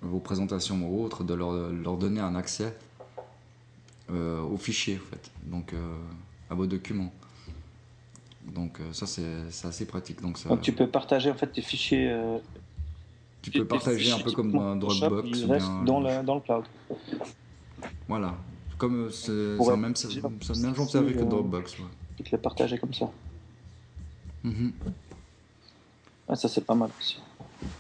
[0.02, 2.76] vos présentations ou autres, de leur, leur donner un accès
[4.14, 5.96] euh, aux fichiers, en fait, donc euh,
[6.50, 7.12] à vos documents.
[8.46, 10.22] Donc euh, ça, c'est assez pratique.
[10.22, 12.14] Donc, ça, Donc tu peux partager en fait tes fichiers.
[13.42, 15.28] tu tes- peux partager un peu comme dans Dropbox.
[15.30, 16.66] Ils ou restent bien- dans, le, dans le cloud.
[18.08, 18.36] Voilà.
[18.78, 21.80] Comme c'est même, le même genre service que Dropbox.
[21.80, 21.86] ouais.
[22.18, 23.10] Tu te les partager comme ça.
[24.44, 24.74] Mhm.
[26.28, 27.20] Ouais, ça c'est pas mal aussi.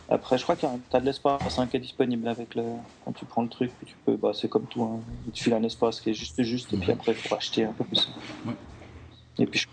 [0.09, 2.63] Après, je crois que tu as de l'espace hein, qui est disponible avec le.
[3.05, 4.15] Quand tu prends le truc, tu peux.
[4.15, 4.83] Bah, c'est comme tout.
[4.83, 4.99] Hein.
[5.25, 7.65] Il te file un espace qui est juste juste, et puis après, il faut acheter
[7.65, 8.07] un peu plus.
[8.45, 8.53] Ouais.
[9.39, 9.67] Et puis, je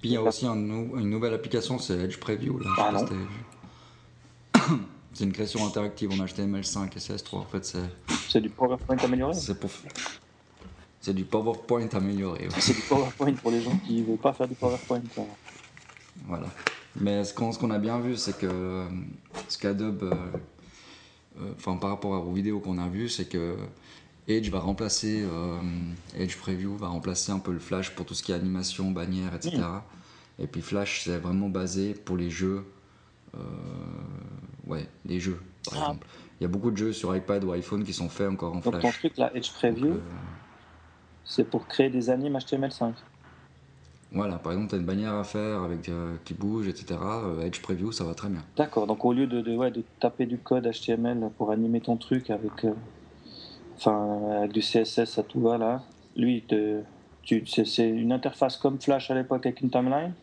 [0.00, 2.58] Puis il y a aussi un nou- une nouvelle application, c'est Edge Preview.
[2.58, 2.70] Là.
[2.76, 3.06] Ah non.
[5.14, 7.36] C'est une création interactive en HTML5 et CS3.
[7.38, 7.78] En fait, c'est
[8.28, 9.34] c'est du PowerPoint amélioré?
[9.34, 9.70] c'est pour
[11.00, 12.44] c'est du PowerPoint amélioré.
[12.46, 12.54] ouais.
[12.60, 15.00] C'est du PowerPoint pour les gens qui ne veulent pas faire du PowerPoint.
[16.26, 16.46] Voilà.
[17.00, 18.84] Mais ce qu'on a bien vu, c'est que euh,
[19.48, 20.14] ce qu'Adobe, euh,
[21.40, 23.56] euh, enfin par rapport aux vidéos qu'on a vues, c'est que
[24.26, 25.58] Edge va remplacer euh,
[26.16, 29.34] Edge Preview va remplacer un peu le Flash pour tout ce qui est animation, bannière,
[29.34, 29.62] etc.
[30.38, 32.64] Et puis Flash, c'est vraiment basé pour les jeux.
[33.34, 33.40] euh,
[34.66, 35.80] ouais, les jeux, par Ah.
[35.82, 36.06] exemple.
[36.40, 38.60] Il y a beaucoup de jeux sur iPad ou iPhone qui sont faits encore en
[38.60, 38.98] Donc ton Flash.
[39.00, 40.00] truc là, Edge Preview, euh,
[41.24, 42.94] c'est pour créer des animes HTML5.
[44.10, 46.98] Voilà, par exemple, tu as une bannière à faire avec, euh, qui bouge, etc.
[47.02, 48.42] euh, Edge Preview, ça va très bien.
[48.56, 51.96] D'accord, donc au lieu de, de, ouais, de taper du code HTML pour animer ton
[51.96, 52.72] truc avec, euh,
[53.76, 55.82] enfin, avec du CSS à tout va là,
[56.16, 56.42] lui,
[57.46, 60.14] c'est, une interface comme Flash à l'époque avec une timeline.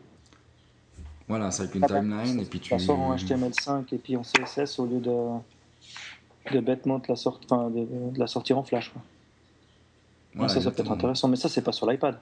[1.28, 2.70] Voilà, c'est avec une Ah bah, timeline et puis tu.
[2.70, 7.16] Ça sort en HTML5 et puis en CSS au lieu de, de bêtement de la,
[7.16, 8.90] sort, enfin, de, de la sortir en Flash.
[8.90, 9.02] quoi.
[10.34, 12.18] Voilà, ça, ça peut être intéressant, mais ça, c'est pas sur l'iPad.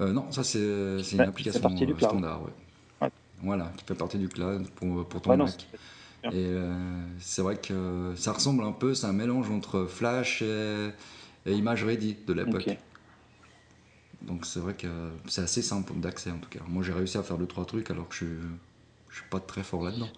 [0.00, 2.42] Euh, non, ça c'est c'est une Ouais, application du euh, standard.
[2.42, 2.50] Ouais.
[3.02, 3.10] Ouais.
[3.42, 5.66] Voilà, qui fait partie du cloud pour, pour ton Ouais, non, Mac.
[6.24, 6.74] Et euh,
[7.18, 10.90] c'est vrai que ça ressemble un peu, c'est un mélange entre Flash et,
[11.46, 12.68] et Image Ready de l'époque.
[14.22, 14.86] Donc c'est vrai que
[15.28, 16.60] c'est assez simple d'accès en tout cas.
[16.68, 18.36] Moi j'ai réussi à faire deux trois trucs alors que je suis,
[19.08, 20.08] je suis pas très fort là-dedans.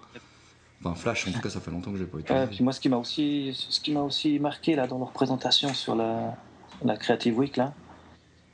[0.84, 2.46] Enfin Flash en tout cas ça fait longtemps que j'ai pas utilisé.
[2.48, 5.72] puis moi, ce qui m'a aussi, ce qui m'a aussi marqué là dans leur présentation
[5.72, 6.36] sur la,
[6.84, 7.72] la Creative Week là,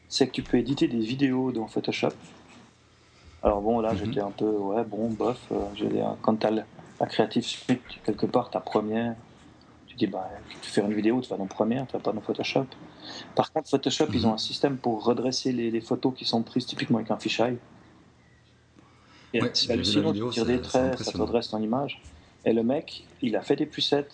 [0.09, 2.15] c'est que tu peux éditer des vidéos dans Photoshop.
[3.43, 3.95] Alors bon, là, Mhm.
[3.95, 5.51] j'étais un peu, ouais, bon, bof.
[5.53, 6.67] euh, des- quand t'as la,
[7.01, 9.17] la Creative Suite quelque part, ta première,
[9.87, 10.31] tu dis, bah,
[10.63, 12.67] tu fais une vidéo, tu vas dans Première, tu vas pas dans Photoshop.
[13.37, 16.67] Par contre, Photoshop, ils ont un système pour redresser les, les photos qui sont prises
[16.67, 17.59] typiquement avec un fisheye.
[19.33, 22.05] Et Ouais, c'est hallucinant, vidéo, tu tires des traits, ça te redresse ton image.
[22.45, 24.07] Et le mec, il a fait des presets.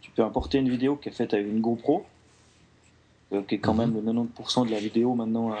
[0.00, 2.11] Tu peux importer une vidéo qui est faite avec une GoPro,
[3.40, 3.78] qui est quand Mhm.
[3.80, 5.56] même le 90% de la vidéo maintenant, euh,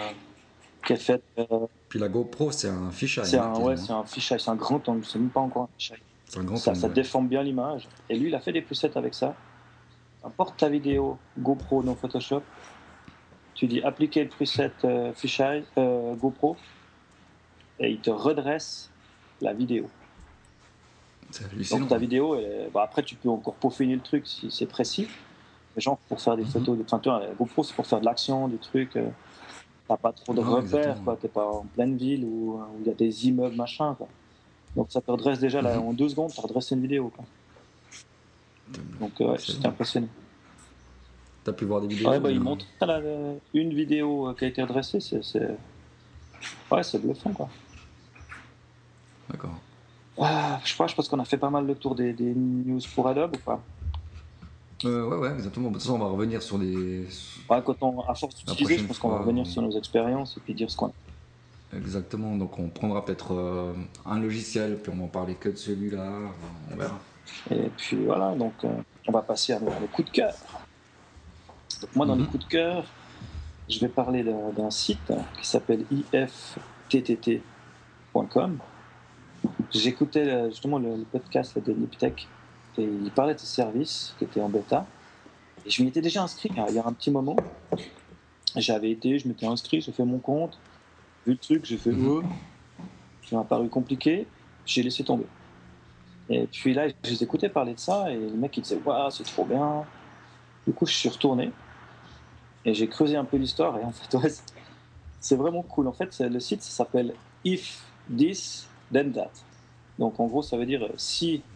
[0.86, 1.22] qui est faite.
[1.38, 3.24] euh, Puis la GoPro c'est un fisheye.
[3.24, 5.62] c'est hein, un, ouais, c'est un fisheye, c'est un grand angle, c'est même pas encore
[5.62, 5.98] un fisheye.
[6.26, 6.94] C'est un grand Ça, angle, ça ouais.
[6.94, 7.88] déforme bien l'image.
[8.08, 9.34] Et lui, il a fait des presets avec ça.
[10.24, 12.42] Importe ta vidéo GoPro dans Photoshop.
[13.54, 16.56] Tu dis appliquer le preset euh, fisheye euh, GoPro
[17.78, 18.90] et il te redresse
[19.40, 19.88] la vidéo.
[21.30, 21.68] C'est.
[21.70, 25.08] Donc ta vidéo, elle bah, après tu peux encore peaufiner le truc si c'est précis.
[25.74, 26.48] Mais genre pour faire des Mhm.
[26.50, 26.84] photos de.
[26.84, 28.96] Vois, la GoPro c'est pour faire de l'action, des trucs.
[28.96, 29.08] euh,
[29.88, 31.16] T'as pas trop de Ouais, repères, quoi.
[31.16, 34.08] T'es pas en pleine ville où où il y a des immeubles, machin, quoi.
[34.76, 35.88] Donc ça te redresse déjà là, Mhm.
[35.88, 37.24] en deux secondes, tu redresses une vidéo, quoi.
[39.00, 39.56] Donc euh, ouais, Excellent.
[39.56, 40.08] c'était impressionnant.
[41.44, 44.34] T'as pu voir des vidéos Ouais, bah, ou- il montre là, euh, une vidéo euh,
[44.34, 45.22] qui a été redressée, c'est.
[45.24, 45.56] c'est-
[46.70, 47.48] Ouais, c'est bluffant quoi.
[49.28, 49.54] D'accord.
[50.18, 52.80] Ah, je crois, je pense qu'on a fait pas mal le tour des, des news
[52.94, 53.62] pour Adobe ou pas?
[54.84, 55.68] Euh, ouais, ouais, exactement.
[55.68, 57.06] De toute façon, on va revenir sur des.
[57.48, 60.36] Ouais, quand on, à force d'utiliser, je pense qu'on va revenir on- sur nos expériences
[60.36, 60.92] et puis dire ce qu'on
[61.74, 62.36] Exactement.
[62.36, 63.72] Donc, on prendra peut-être euh,
[64.04, 66.10] un logiciel, puis on va en parler que de celui-là.
[66.70, 66.98] On verra.
[67.50, 68.68] Et puis voilà, donc euh,
[69.08, 70.34] on va passer à nos, coups de cœur.
[71.80, 72.28] Donc moi, dans les Mhm.
[72.28, 72.84] coups de cœur,
[73.70, 75.84] je vais parler d'un site qui s'appelle
[76.92, 78.58] ifttt.com.
[79.72, 82.28] J'écoutais euh, justement le, le podcast de Niptech
[82.78, 84.94] il parlait de ce service qui était en bêta.
[85.64, 87.36] Et je m'y étais déjà inscrit hein, il y a un petit moment.
[88.56, 90.62] J'avais été, je m'étais inscrit, j'ai fait mon compte,
[91.26, 92.08] vu le truc, j'ai fait Mhm.
[92.08, 92.24] oh,
[93.28, 94.32] ça m'a paru compliqué,
[94.64, 95.28] j'ai laissé tomber.
[96.28, 99.10] Et puis là, je les écoutais parler de ça, et le mec il disait Waouh,
[99.10, 99.88] c'est trop bien.
[100.66, 101.58] Du coup, je suis retourné
[102.64, 104.16] et j'ai creusé un peu l'histoire, et en fait,
[105.20, 105.88] c'est- vraiment cool.
[105.88, 109.32] En fait, le site s'appelle If This Then That.
[109.98, 111.46] Donc en gros, ça veut dire si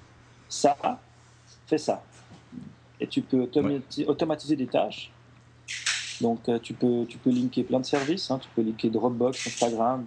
[0.48, 1.05] ça,
[1.66, 2.02] fais ça.
[3.00, 5.10] Et tu peux automati- automatiser des tâches.
[6.20, 8.30] Donc euh, tu, peux, tu peux linker plein de services.
[8.30, 8.38] hein.
[8.38, 10.06] Tu peux linker Dropbox, Instagram,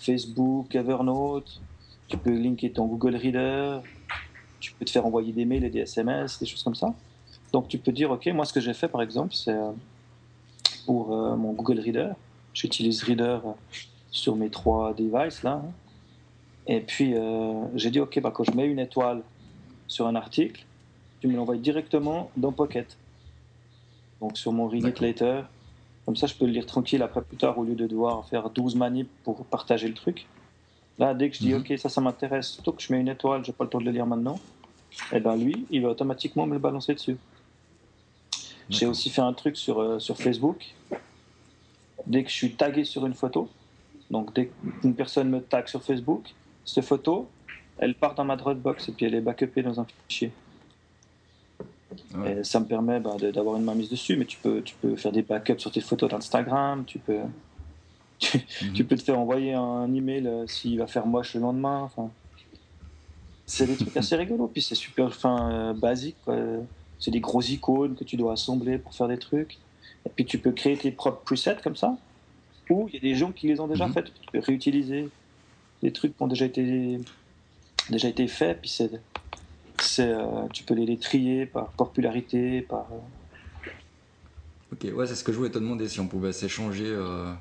[0.00, 1.60] Facebook, Evernote.
[2.08, 3.80] Tu peux linker ton Google Reader.
[4.60, 6.94] Tu peux te faire envoyer des mails et des SMS, des choses comme ça.
[7.52, 9.72] Donc tu peux dire, OK, moi ce que j'ai fait par exemple, c'est euh,
[10.84, 12.10] pour euh, mon Google Reader.
[12.52, 13.38] J'utilise Reader
[14.10, 15.62] sur mes trois devices là.
[15.64, 15.70] hein.
[16.66, 17.14] Et puis
[17.76, 19.22] j'ai dit, OK, bah, quand je mets une étoile
[19.86, 20.66] sur un article,
[21.26, 22.96] tu me l'envoies directement dans Pocket.
[24.20, 25.00] Donc sur mon Read It.
[25.00, 25.42] Later.
[26.04, 28.48] Comme ça, je peux le lire tranquille après plus tard au lieu de devoir faire
[28.48, 30.26] 12 manips pour partager le truc.
[30.98, 31.60] Là, dès que je dis Mhm.
[31.60, 33.90] OK, ça, ça m'intéresse, que je mets une étoile, j'ai pas le temps de le
[33.90, 34.38] lire maintenant,
[35.12, 37.16] et ben lui, il va automatiquement me le balancer dessus.
[38.70, 40.74] J'ai aussi fait un truc sur, euh, sur Facebook.
[42.06, 43.48] Dès que je suis tagué sur une photo,
[44.10, 46.34] donc dès qu'une personne me tag sur Facebook,
[46.64, 47.28] cette photo,
[47.78, 50.30] elle part dans ma Dropbox et puis elle est backupée dans un fichier.
[52.14, 52.38] Ouais.
[52.40, 54.96] Et ça me permet bah, d'avoir une main mise dessus, mais tu peux, tu peux
[54.96, 57.20] faire des backups sur tes photos d'Instagram, tu peux,
[58.18, 58.72] tu, Mhm.
[58.74, 61.82] tu peux te faire envoyer un email euh, s'il va faire moche le lendemain.
[61.82, 62.10] Enfin,
[63.46, 66.18] c'est des trucs assez rigolos, puis c'est super euh, basique.
[66.98, 69.58] C'est des gros icônes que tu dois assembler pour faire des trucs.
[70.04, 71.98] Et puis tu peux créer tes propres presets comme ça,
[72.70, 73.92] ou il y a des gens qui les ont déjà Mhm.
[73.92, 74.12] faites.
[74.14, 75.10] Tu peux réutiliser
[75.82, 77.00] des trucs qui ont déjà été,
[77.90, 78.98] déjà été faits, puis c'est, euh,
[80.52, 82.86] tu peux les, les trier par popularité, par.
[82.92, 82.98] euh,
[84.72, 87.32] Ok, ouais, c'est ce que je voulais te demander si on pouvait s'échanger euh,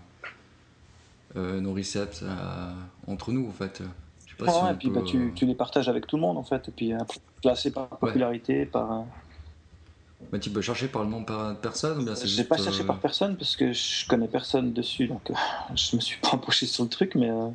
[1.36, 2.74] euh, nos recettes euh,
[3.08, 3.82] entre nous en fait.
[4.28, 6.22] Si Ouais, on et puis peut, bah, tu, euh, tu les partages avec tout le
[6.22, 6.94] monde en fait, et puis
[7.42, 8.92] classé par popularité, par.
[8.92, 9.04] euh,
[10.32, 12.58] bah, tu peux chercher par le nom de personne ou bien c'est J'ai juste, pas
[12.58, 15.36] cherché euh, par personne parce que je connais personne dessus, donc euh,
[15.76, 17.50] je me suis pas embauché sur le truc, mais euh,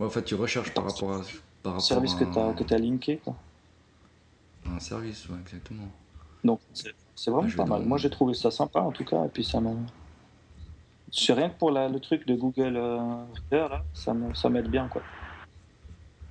[0.00, 1.22] Ouais, en fait, tu recherches par rapport à
[1.62, 3.18] par rapport service que tu as un, que as linké.
[3.18, 3.34] Quoi.
[4.66, 5.88] un service, ouais, exactement.
[6.44, 7.82] Donc c'est c'est vraiment pas mal.
[7.84, 9.70] Moi j'ai trouvé ça sympa en tout cas, et puis ça m'a.
[11.12, 14.68] Je sais rien que pour la- le truc de Google euh, Reader, là, ça m'aide
[14.68, 15.02] bien quoi.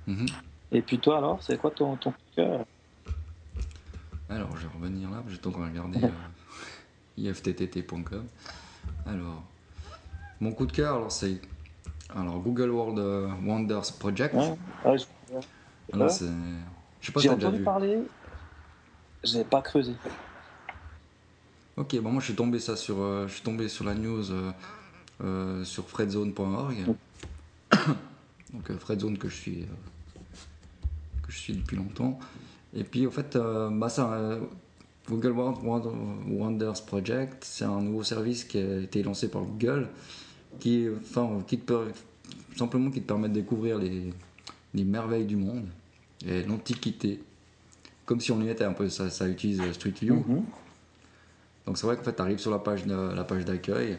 [0.06, 0.26] Mhm.
[0.72, 2.64] Et puis toi alors, c'est quoi ton, ton coup de cœur?
[4.28, 6.08] Alors, je vais revenir là, train de regarder euh,
[7.18, 8.26] ifttt.com.
[9.06, 9.42] Alors,
[10.40, 11.40] mon coup de cœur, alors c'est
[12.16, 14.34] alors Google World euh, Wonders Project.
[14.34, 15.04] Ouais, ouais, je-
[16.08, 16.24] c'est,
[17.02, 17.64] sais pas si J'ai t'as déjà entendu vu.
[17.64, 17.98] parler,
[19.24, 19.92] je n'ai pas creusé.
[21.76, 24.30] Ok, bon, moi je suis tombé ça sur, euh, je suis tombé sur la news
[24.30, 24.50] euh,
[25.22, 26.76] euh, sur fredzone.org.
[28.52, 29.66] Donc euh, Fredzone que je suis
[31.22, 32.18] que je suis depuis longtemps.
[32.74, 33.36] Et puis en fait,
[33.72, 34.38] bah, ça,
[35.08, 35.90] Google World Wonder-
[36.28, 39.88] Wonders Project, c'est un nouveau service qui a été lancé par Google,
[40.58, 41.72] qui, enfin, qui te
[42.56, 44.12] simplement qui te permet de découvrir les,
[44.74, 45.66] les merveilles du monde
[46.26, 47.22] et l'antiquité,
[48.04, 48.88] comme si on y était un peu.
[48.88, 50.16] Ça, ça utilise Street View.
[50.26, 50.44] Mhm.
[51.66, 53.98] Donc c'est vrai qu'en fait, tu arrives sur la page, de- la page d'accueil,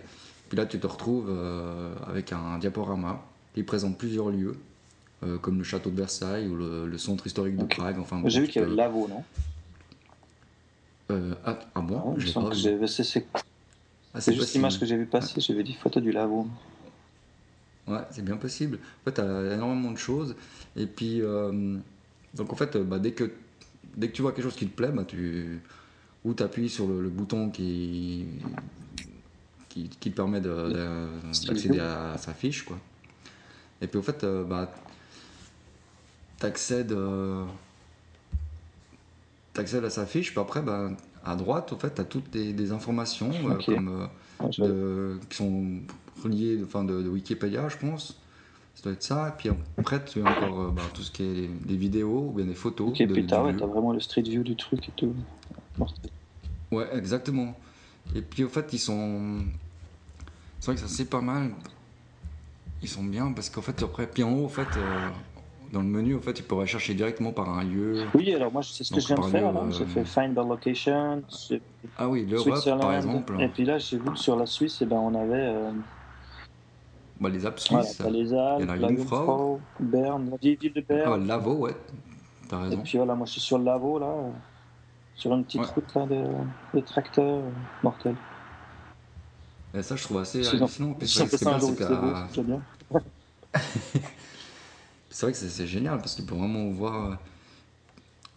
[0.50, 3.24] puis là tu te retrouves euh, avec un diaporama
[3.56, 4.58] qui présente plusieurs lieux,
[5.24, 7.66] euh, comme le château de Versailles ou le, le centre historique de.
[7.66, 7.98] Prague.
[8.00, 9.24] Enfin, J'ai vu qu'il y avait Lavo, non?
[11.12, 12.16] Euh, ah, ah bon?
[12.18, 13.26] Je pas que c'est-
[14.14, 16.48] Ah, c'est juste l'image que j'ai vu passer, j'avais dit photo du Lavo.
[17.88, 18.80] Ouais, c'est bien possible.
[19.02, 20.36] En fait, tu as énormément de choses.
[20.76, 21.78] Et puis, euh,
[22.34, 23.32] donc en fait, euh, bah, dès, que,
[23.96, 25.62] dès que tu vois quelque chose qui te plaît, bah, tu,
[26.24, 28.26] ou tu appuies sur le, le bouton qui,
[29.70, 32.64] qui, qui te permet d'accéder à, sa fiche.
[32.64, 32.78] Quoi.
[33.82, 34.72] Et puis, en fait, euh, bah,
[36.40, 36.94] tu accèdes,
[39.86, 40.92] à sa fiche, puis après, bah,
[41.24, 44.10] à droite, en fait, tu as toutes des, des informations euh, comme,
[44.42, 45.80] euh, de- qui sont
[46.24, 48.20] reliées enfin, de, de Wikipédia, je pense.
[48.76, 49.30] Ça doit être ça.
[49.30, 52.32] Et puis après, tu as encore euh, bah, tout ce qui est les vidéos ou
[52.32, 52.90] bien des photos.
[52.90, 53.58] Ok, de, du ouais, lieu.
[53.58, 55.14] t'as vraiment le street view du truc et tout.
[56.72, 57.56] Ouais, exactement.
[58.16, 59.42] Et puis au fait, ils sont.
[60.60, 61.52] C'est vrai que ça c'est pas mal.
[62.82, 65.10] Ils sont bien parce qu'en fait, après, puis en haut, en fait, euh,
[65.72, 67.96] dans le menu, en fait, tu pourrais chercher directement par un lieu.
[68.14, 69.52] Oui, alors moi, c'est ce que je viens de faire.
[69.52, 69.70] lieu, là.
[69.72, 71.24] J'ai euh, fait Find by Location,
[71.98, 73.36] Ah oui, l'Europe, par exemple.
[73.40, 75.72] Et puis là, j'ai vu que sur la Suisse, eh ben, on avait euh,
[77.20, 77.98] Bah, les apps voilà, suisses.
[77.98, 80.84] t'as les Alpes, Il y en a la une, Jungfrau, Berne, la vieille ville de
[80.90, 81.28] Ah, Berne.
[81.28, 81.76] Lavo, ouais,
[82.50, 82.82] t'as et raison.
[82.84, 84.30] puis voilà, moi, je suis sur le Lavo, là, euh,
[85.16, 85.68] sur une petite Ouais.
[85.68, 86.24] route là, de,
[86.74, 87.50] de tracteurs euh,
[87.84, 88.16] mortel.
[89.74, 90.98] Et ça, je trouve assez hallucinant.
[91.00, 92.62] Si c'est que bien, c'est bien.
[95.12, 97.16] c'est vrai que c'est génial parce que tu peux vraiment voir, euh,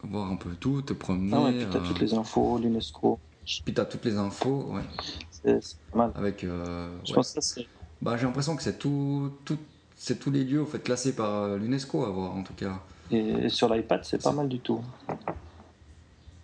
[0.02, 1.32] voir un peu tout, te promener.
[1.34, 3.18] Ah ouais, puis t'as euh, toutes les infos, l'UNESCO.
[3.64, 4.82] Puis t'as toutes les infos, ouais,
[5.30, 5.60] C'est
[5.90, 6.12] pas mal.
[6.14, 6.44] avec.
[6.44, 7.16] euh, Je ouais.
[7.16, 7.66] pense que c'est.
[8.02, 9.58] Bah, j'ai l'impression que c'est tout, tout,
[9.96, 12.80] c'est tous les lieux en fait classés par l'UNESCO à voir en tout cas.
[13.10, 14.80] Et, sur l'iPad, c'est pas mal du tout.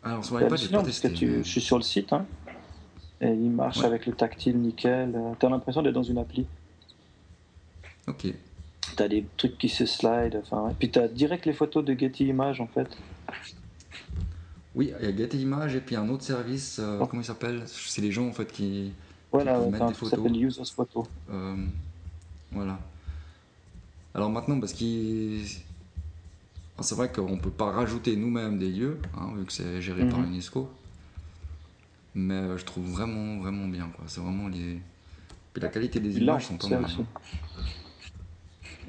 [0.03, 1.13] Alors sur C'est l'iPad, j'ai pas parce que testé.
[1.13, 2.25] tu, je suis sur le site, hein,
[3.21, 3.87] et il marche Ouais.
[3.87, 5.15] avec le tactile nickel.
[5.39, 6.47] T'as l'impression d'être dans une appli.
[8.07, 8.27] Ok.
[8.97, 10.73] T'as des trucs qui se slide, enfin, ouais.
[10.79, 12.89] Puis t'as direct les photos de Getty Images en fait.
[14.75, 17.07] Oui, il y a Getty Images et puis un autre service, euh, Oh.
[17.07, 17.63] comment il s'appelle?
[17.67, 18.93] C'est les gens en fait qui.
[19.33, 20.11] Voilà, un des photos.
[20.11, 21.07] s'appelle Users Photo.
[21.31, 21.57] euh,
[22.53, 22.79] voilà.
[24.15, 25.45] Alors maintenant, parce qu'il.
[26.83, 30.19] C'est vrai qu'on peut pas rajouter nous-mêmes des lieux, hein, vu que c'est géré par
[30.21, 30.27] Mhm.
[30.31, 30.69] l'UNESCO.
[32.15, 33.89] Mais euh, je trouve vraiment, vraiment bien.
[33.95, 34.05] quoi.
[34.09, 34.81] C'est vraiment les.
[35.53, 36.91] Puis la qualité des images sont pas mal.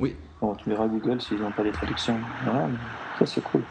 [0.02, 2.20] Oui, Bon, tu verras Google s'ils n'ont pas les traductions.
[2.44, 2.78] Voilà, mais
[3.20, 3.62] ça c'est cool.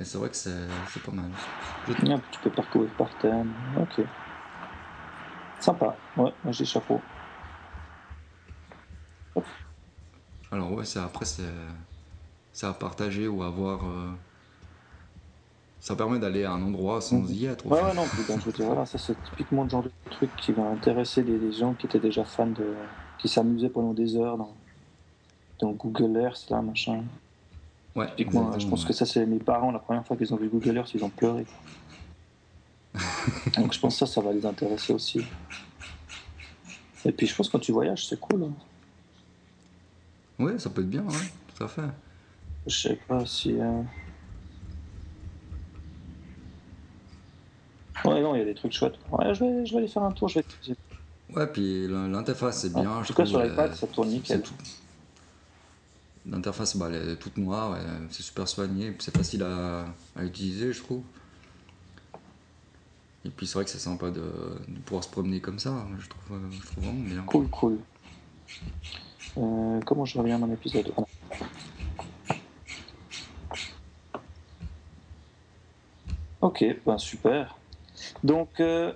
[0.00, 1.30] et c'est vrai que c'est pas mal.
[2.02, 3.52] Bien, tu peux parcourir par thème.
[3.80, 4.04] Ok.
[5.60, 5.96] Sympa.
[6.16, 7.00] Ouais, moi j'ai chapeau.
[10.50, 13.80] Alors ouais, c'est après c'est à partager ou à voir.
[13.84, 14.10] euh,
[15.80, 17.30] Ça permet d'aller à un endroit sans Mhm.
[17.30, 17.66] y être.
[17.66, 18.04] Ouais, ouais, non,
[18.52, 21.74] dire, voilà, ça c'est typiquement le genre de truc qui va intéresser des, des gens
[21.74, 22.74] qui étaient déjà fans de.
[23.18, 24.54] Qui s'amusaient pendant des heures dans,
[25.60, 27.02] dans Google Earth, là, machin.
[27.96, 28.88] Ouais, Typiquement, je pense ouais.
[28.88, 31.10] que ça, c'est mes parents, la première fois qu'ils ont vu Google Earth, ils ont
[31.10, 31.46] pleuré.
[33.56, 35.24] donc je pense que ça, ça va les intéresser aussi.
[37.04, 38.44] Et puis je pense que quand tu voyages, c'est cool.
[38.44, 38.52] hein.
[40.44, 41.12] Ouais, ça peut être bien, ouais,
[41.56, 41.82] tout à fait.
[42.66, 43.60] Je sais pas si.
[43.60, 43.82] euh,
[48.04, 48.98] Ouais, non, il y a des trucs chouettes.
[49.10, 50.28] Ouais, je vais, je vais aller faire un tour.
[50.28, 50.74] Je vais...
[51.36, 52.90] Ouais, puis l'in- l'interface c'est bien.
[52.90, 54.42] en je tout cas, trouve, sur l'iPad, ça tourne nickel.
[54.42, 54.54] tout.
[56.26, 57.76] L'interface, bah, elle est toute noire,
[58.10, 59.84] c'est super soigné, c'est facile à,
[60.16, 61.02] à utiliser, je trouve.
[63.26, 66.08] Et puis c'est vrai que c'est sympa de, de pouvoir se promener comme ça, je
[66.08, 67.24] trouve, euh, je trouve vraiment bien.
[67.26, 67.78] Cool, cool.
[69.36, 70.92] Euh, comment je reviens à mon épisode?
[76.40, 77.58] Ok, ben super.
[78.22, 78.92] Donc, euh,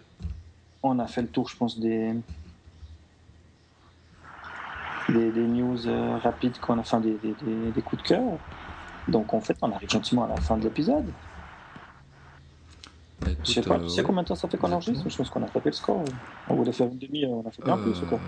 [0.83, 2.15] on a fait le tour, je pense, des,
[5.09, 8.23] des, des news euh, rapides qu'on a, enfin des, des, coups de cœur.
[9.09, 11.07] Donc, en fait, on arrive gentiment à la fin de l'épisode.
[13.21, 15.09] Bah, Je sais pas, euh, tu sais combien de temps ça fait qu'on enregistre?
[15.09, 16.05] Je pense qu'on a tapé le score.
[16.49, 18.21] On voulait faire une demi-heure, on a fait bien plus Euh, encore.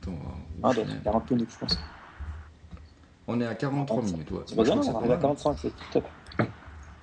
[0.00, 0.12] attends,
[0.62, 1.78] Ah, où donc, je mets 40 minutes, je pense.
[3.30, 4.40] On est à 43 minutes, ouais.
[4.46, 5.18] C'est bien, on arrive à pas mal.
[5.36, 6.08] 45, c'est top.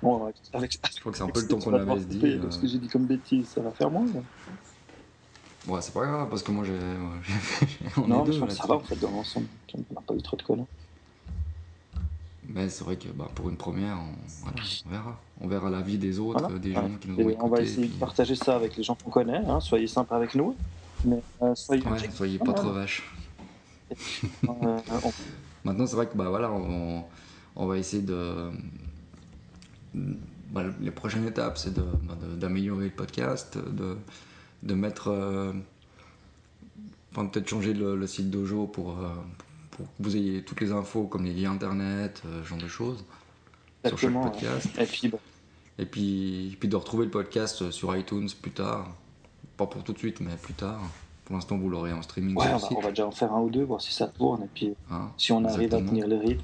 [0.02, 2.26] Bon, avec, avec, Je crois que c'est un peu le temps qu'on avait dit.
[2.26, 4.06] euh, Parce que j'ai dit comme bêtise, ça va faire moins.
[5.68, 6.74] Ouais, c'est pas grave, parce que moi j'ai.
[6.74, 6.78] ouais,
[7.98, 9.48] on non, est mais je deux pense que ça va en fait dans l'ensemble.
[9.74, 10.68] On n'a pas eu trop de conneries.
[12.48, 15.24] Mais c'est vrai que bah, pour une première, on, voilà, on verra.
[15.42, 16.60] On verra la vie des autres, Voilà.
[16.60, 16.76] des Ouais.
[16.76, 19.38] gens qui nous ont on va essayer de partager ça avec les gens qu'on connaît.
[19.38, 19.60] Hein.
[19.60, 20.56] Soyez sympas avec nous.
[21.04, 21.84] Mais euh, soyez.
[21.88, 23.04] Ouais, soyez pas trop vaches.
[24.48, 25.12] Euh, on-
[25.64, 27.06] Maintenant, c'est vrai que bah, voilà, on,
[27.56, 28.52] on va essayer de.
[30.52, 33.98] Bah, les prochaines étapes, c'est bah, d'améliorer le podcast, de,
[34.64, 35.08] de mettre.
[35.10, 35.54] euh,
[37.12, 39.08] Enfin, peut-être changer le, le site Dojo pour, euh,
[39.72, 42.68] pour que vous ayez toutes les infos, comme les liens internet, euh, ce genre de
[42.68, 43.06] choses,
[43.86, 44.68] sur chaque podcast.
[44.78, 45.12] Et puis,
[45.80, 48.94] Et puis, de retrouver le podcast sur iTunes plus tard.
[49.56, 50.82] Pas pour tout de suite, mais plus tard.
[51.24, 52.78] Pour l'instant, vous l'aurez en streaming ouais, sur on, le va, site.
[52.78, 54.44] on va déjà en faire un ou deux, voir si ça tourne.
[54.44, 55.10] Et puis, hein.
[55.18, 56.44] si on arrive à tenir le rythme.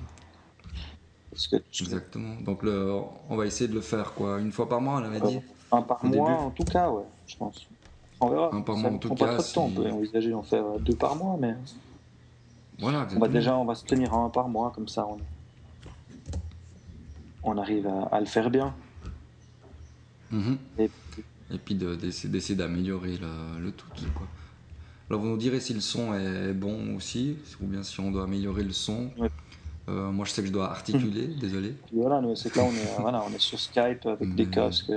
[1.49, 2.35] Que Exactement.
[2.41, 2.93] Donc le,
[3.29, 5.37] on va essayer de le faire quoi, une fois par mois, on avait dit.
[5.37, 6.41] Euh, un par Au mois, début.
[6.43, 7.67] en tout cas, ouais, je pense.
[8.19, 8.53] On verra.
[8.53, 9.65] Un par ça mois, en tout pas cas, trop de temps.
[9.65, 11.55] On peut envisager d'en faire euh, deux par mois, mais
[12.79, 13.07] Voilà.
[13.15, 15.07] on va déjà, on va se tenir à un par mois, comme ça.
[15.07, 15.17] On...
[17.43, 18.73] on arrive à, à le faire bien.
[20.31, 20.57] Mhm.
[20.79, 20.89] Et
[21.53, 23.87] Et puis de- d'essayer d'améliorer le, le tout.
[24.15, 24.27] Quoi.
[25.09, 28.23] Alors vous nous direz si le son est bon aussi, ou bien si on doit
[28.23, 29.09] améliorer le son.
[29.17, 29.29] Ouais.
[29.89, 31.71] Euh, moi je sais que je dois articuler, désolé.
[31.87, 34.91] Puis voilà, c'est là, on est, voilà, on est sur Skype avec des casques.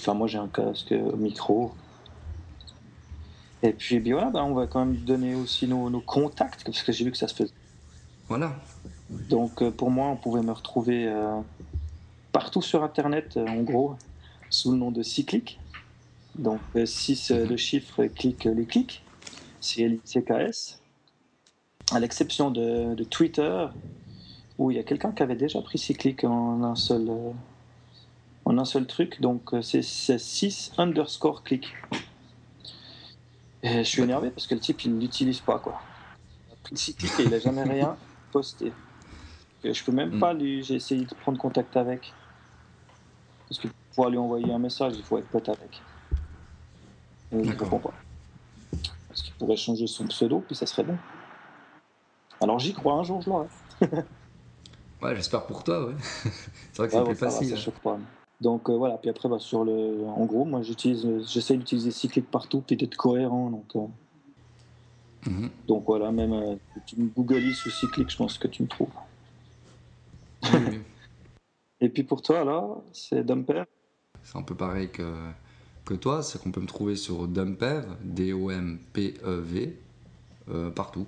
[0.00, 1.74] Enfin, moi, j'ai un casque micro.
[3.62, 6.92] Et puis, voilà, ben, on va quand même donner aussi nos, nos contacts, parce que
[6.92, 7.52] j'ai vu que ça se faisait.
[8.28, 8.56] Voilà.
[9.10, 11.40] Donc, euh, pour moi, on pouvait me retrouver euh,
[12.32, 13.96] partout sur Internet, en gros,
[14.48, 15.60] sous le nom de Cyclic.
[16.34, 17.44] Donc, 6 Mhm.
[17.48, 19.04] le chiffre, clic les clics.
[19.60, 20.79] C-L-I-C-K-S.
[21.92, 23.66] À l'exception de, de Twitter,
[24.58, 27.32] où il y a quelqu'un qui avait déjà pris Cyclic en un seul, euh,
[28.44, 29.20] en un seul truc.
[29.20, 31.74] Donc, euh, c'est 6 underscore clic.
[33.62, 35.82] Et je suis énervé parce que le type, il ne l'utilise pas, quoi.
[36.48, 37.98] Il a pris le Cyclic et il n'a jamais rien
[38.30, 38.74] posté.
[39.64, 40.18] Et je peux même Mm.
[40.18, 40.62] pas lui.
[40.62, 42.14] J'ai essayé de prendre contact avec.
[43.48, 45.84] Parce que pour pouvoir lui envoyer un message, il faut être pote avec.
[47.32, 47.58] Et il D'accord.
[47.58, 47.94] répond pas.
[49.08, 50.98] Parce qu'il pourrait changer son pseudo, puis ça serait bon.
[52.40, 53.46] Alors j'y crois, un jour je l'aurai.
[55.02, 55.94] Ouais, j'espère pour toi, ouais.
[56.72, 57.72] c'est vrai que c'est Ouais, plus ouais, ça va, facile.
[57.82, 57.98] pas.
[58.40, 60.04] Donc euh, voilà, puis après, bah, sur le...
[60.06, 63.50] en gros, moi j'utilise, j'essaie d'utiliser Cyclic partout, puis d'être cohérent.
[63.50, 63.86] Donc, euh,
[65.26, 65.50] Mhm.
[65.68, 68.88] donc voilà, même euh, tu me googles ou Cyclic, je pense que tu me trouves.
[70.44, 70.78] Oui, oui.
[71.82, 73.64] Et puis pour toi, alors, c'est Dumper?
[74.22, 75.14] C'est un peu pareil que,
[75.86, 79.76] que toi, c'est qu'on peut me trouver sur Dumpev, D-O-M-P-E-V,
[80.50, 81.06] euh, partout.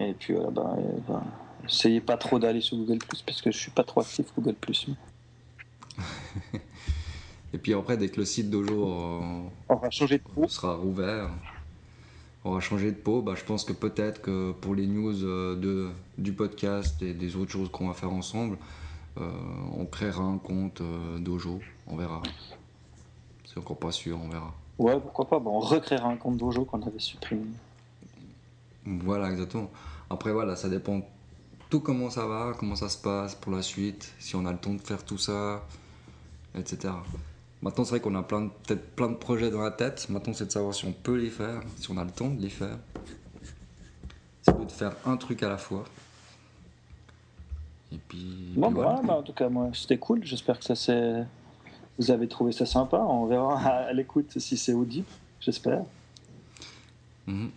[0.00, 1.22] Et puis voilà, bah, euh, bah,
[1.64, 4.56] essayez pas trop d'aller sur Google parce que je suis pas trop actif Google
[7.52, 10.48] Et puis après, dès que le site Dojo euh, On va changer de peau.
[10.48, 11.30] sera rouvert,
[12.44, 15.56] on va changer de peau, bah, je pense que peut-être que pour les news euh,
[15.56, 18.56] de, du podcast et des autres choses qu'on va faire ensemble,
[19.18, 19.30] euh,
[19.76, 22.22] on créera un compte euh, Dojo, on verra.
[23.44, 24.54] C'est encore pas sûr, on verra.
[24.78, 25.38] Ouais, pourquoi pas.
[25.38, 27.44] Bah, on recréera un compte Dojo qu'on avait supprimé.
[28.84, 29.70] Voilà, exactement.
[30.08, 31.02] Après, voilà, ça dépend
[31.68, 34.58] tout comment ça va, comment ça se passe pour la suite, si on a le
[34.58, 35.64] temps de faire tout ça,
[36.58, 36.92] etc.
[37.62, 40.08] Maintenant, c'est vrai qu'on a plein de, peut-être plein de projets dans la tête.
[40.08, 42.40] Maintenant, c'est de savoir si on peut les faire, si on a le temps de
[42.40, 42.78] les faire.
[44.42, 45.84] C'est de faire un truc à la fois.
[47.92, 48.52] Et puis.
[48.56, 50.24] Bon, puis voilà, bah, en tout cas, moi, c'était cool.
[50.24, 51.24] J'espère que ça s'est.
[51.98, 52.96] Vous avez trouvé ça sympa.
[52.96, 55.06] On verra à l'écoute si c'est audible.
[55.40, 55.82] J'espère.
[57.26, 57.50] Mhm.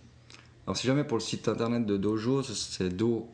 [0.66, 3.28] Alors, si jamais pour le site internet de Dojo, c'est do-ijo.net.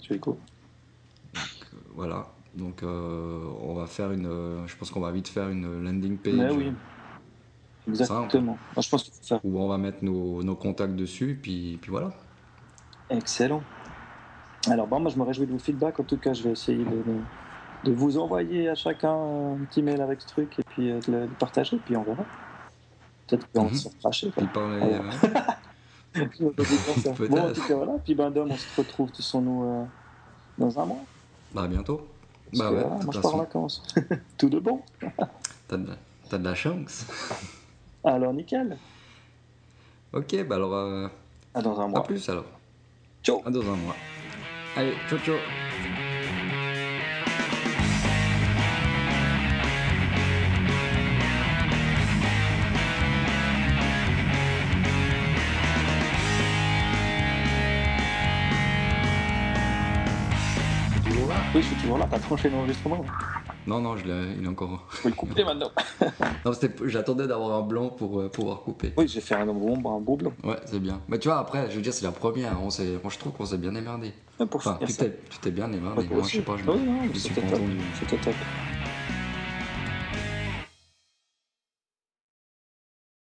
[0.00, 0.36] Tu es cool.
[1.94, 2.28] Voilà.
[2.54, 4.26] Donc, euh, on va faire une.
[4.26, 6.72] euh, je pense qu'on va vite faire une landing page Mais oui.
[7.88, 8.58] Exactement.
[8.76, 9.40] Je pense qu'il faut faire.
[9.44, 12.10] où on va mettre nos, nos contacts dessus, puis, puis voilà.
[13.10, 13.62] Excellent.
[14.68, 15.98] Alors, bon, moi, je me réjouis de vos feedbacks.
[16.00, 17.20] En tout cas, je vais essayer de, de-
[17.84, 21.12] de vous envoyer à chacun un petit mail avec ce truc et puis euh, de
[21.12, 21.78] le de le partager.
[21.78, 22.24] Puis on verra.
[23.28, 24.32] Peut-être qu'on se cracher.
[24.34, 24.48] Bon,
[27.38, 27.92] en tout cas, voilà.
[28.04, 29.84] Puis, ben, Dom, on se retrouve, tous nous, euh,
[30.56, 31.04] dans un mois.
[31.54, 32.00] Bah, à bientôt.
[32.50, 33.82] Parce Bah que, ouais, voilà, moi, je pars en vacances.
[34.38, 34.80] Tout de bon.
[35.68, 35.86] t'as de,
[36.32, 37.04] de la chance.
[38.04, 38.78] Alors, nickel.
[40.12, 41.08] Ok, bah alors, euh,
[41.54, 42.02] À dans un à mois.
[42.02, 42.46] plus alors.
[43.22, 43.42] Ciao.
[43.44, 43.96] À dans un mois.
[44.74, 45.67] Allez, ciao ciao.
[61.88, 62.06] Toujours là.
[62.10, 63.04] T'as tranché l'enregistrement.
[63.66, 64.86] Non, non, je il est encore.
[64.92, 65.70] Je peux le couper maintenant.
[66.44, 68.92] Non, c'était- j'attendais d'avoir un blanc pour euh, pouvoir couper.
[68.96, 70.32] Oui, j'ai fait un bon, un beau blanc.
[70.44, 71.00] Ouais, c'est bien.
[71.08, 72.62] Mais tu vois, après, je veux dire, c'est la première.
[72.62, 72.70] On
[73.10, 74.12] je trouve qu'on s'est bien émerdé.
[74.52, 74.94] Enfin, tu
[75.40, 76.02] t'es, bien émerdé.
[76.06, 76.78] Ouais, Moi, je sais pas, je, non,
[77.12, 77.76] suis contendu.
[77.98, 78.34] C'était top.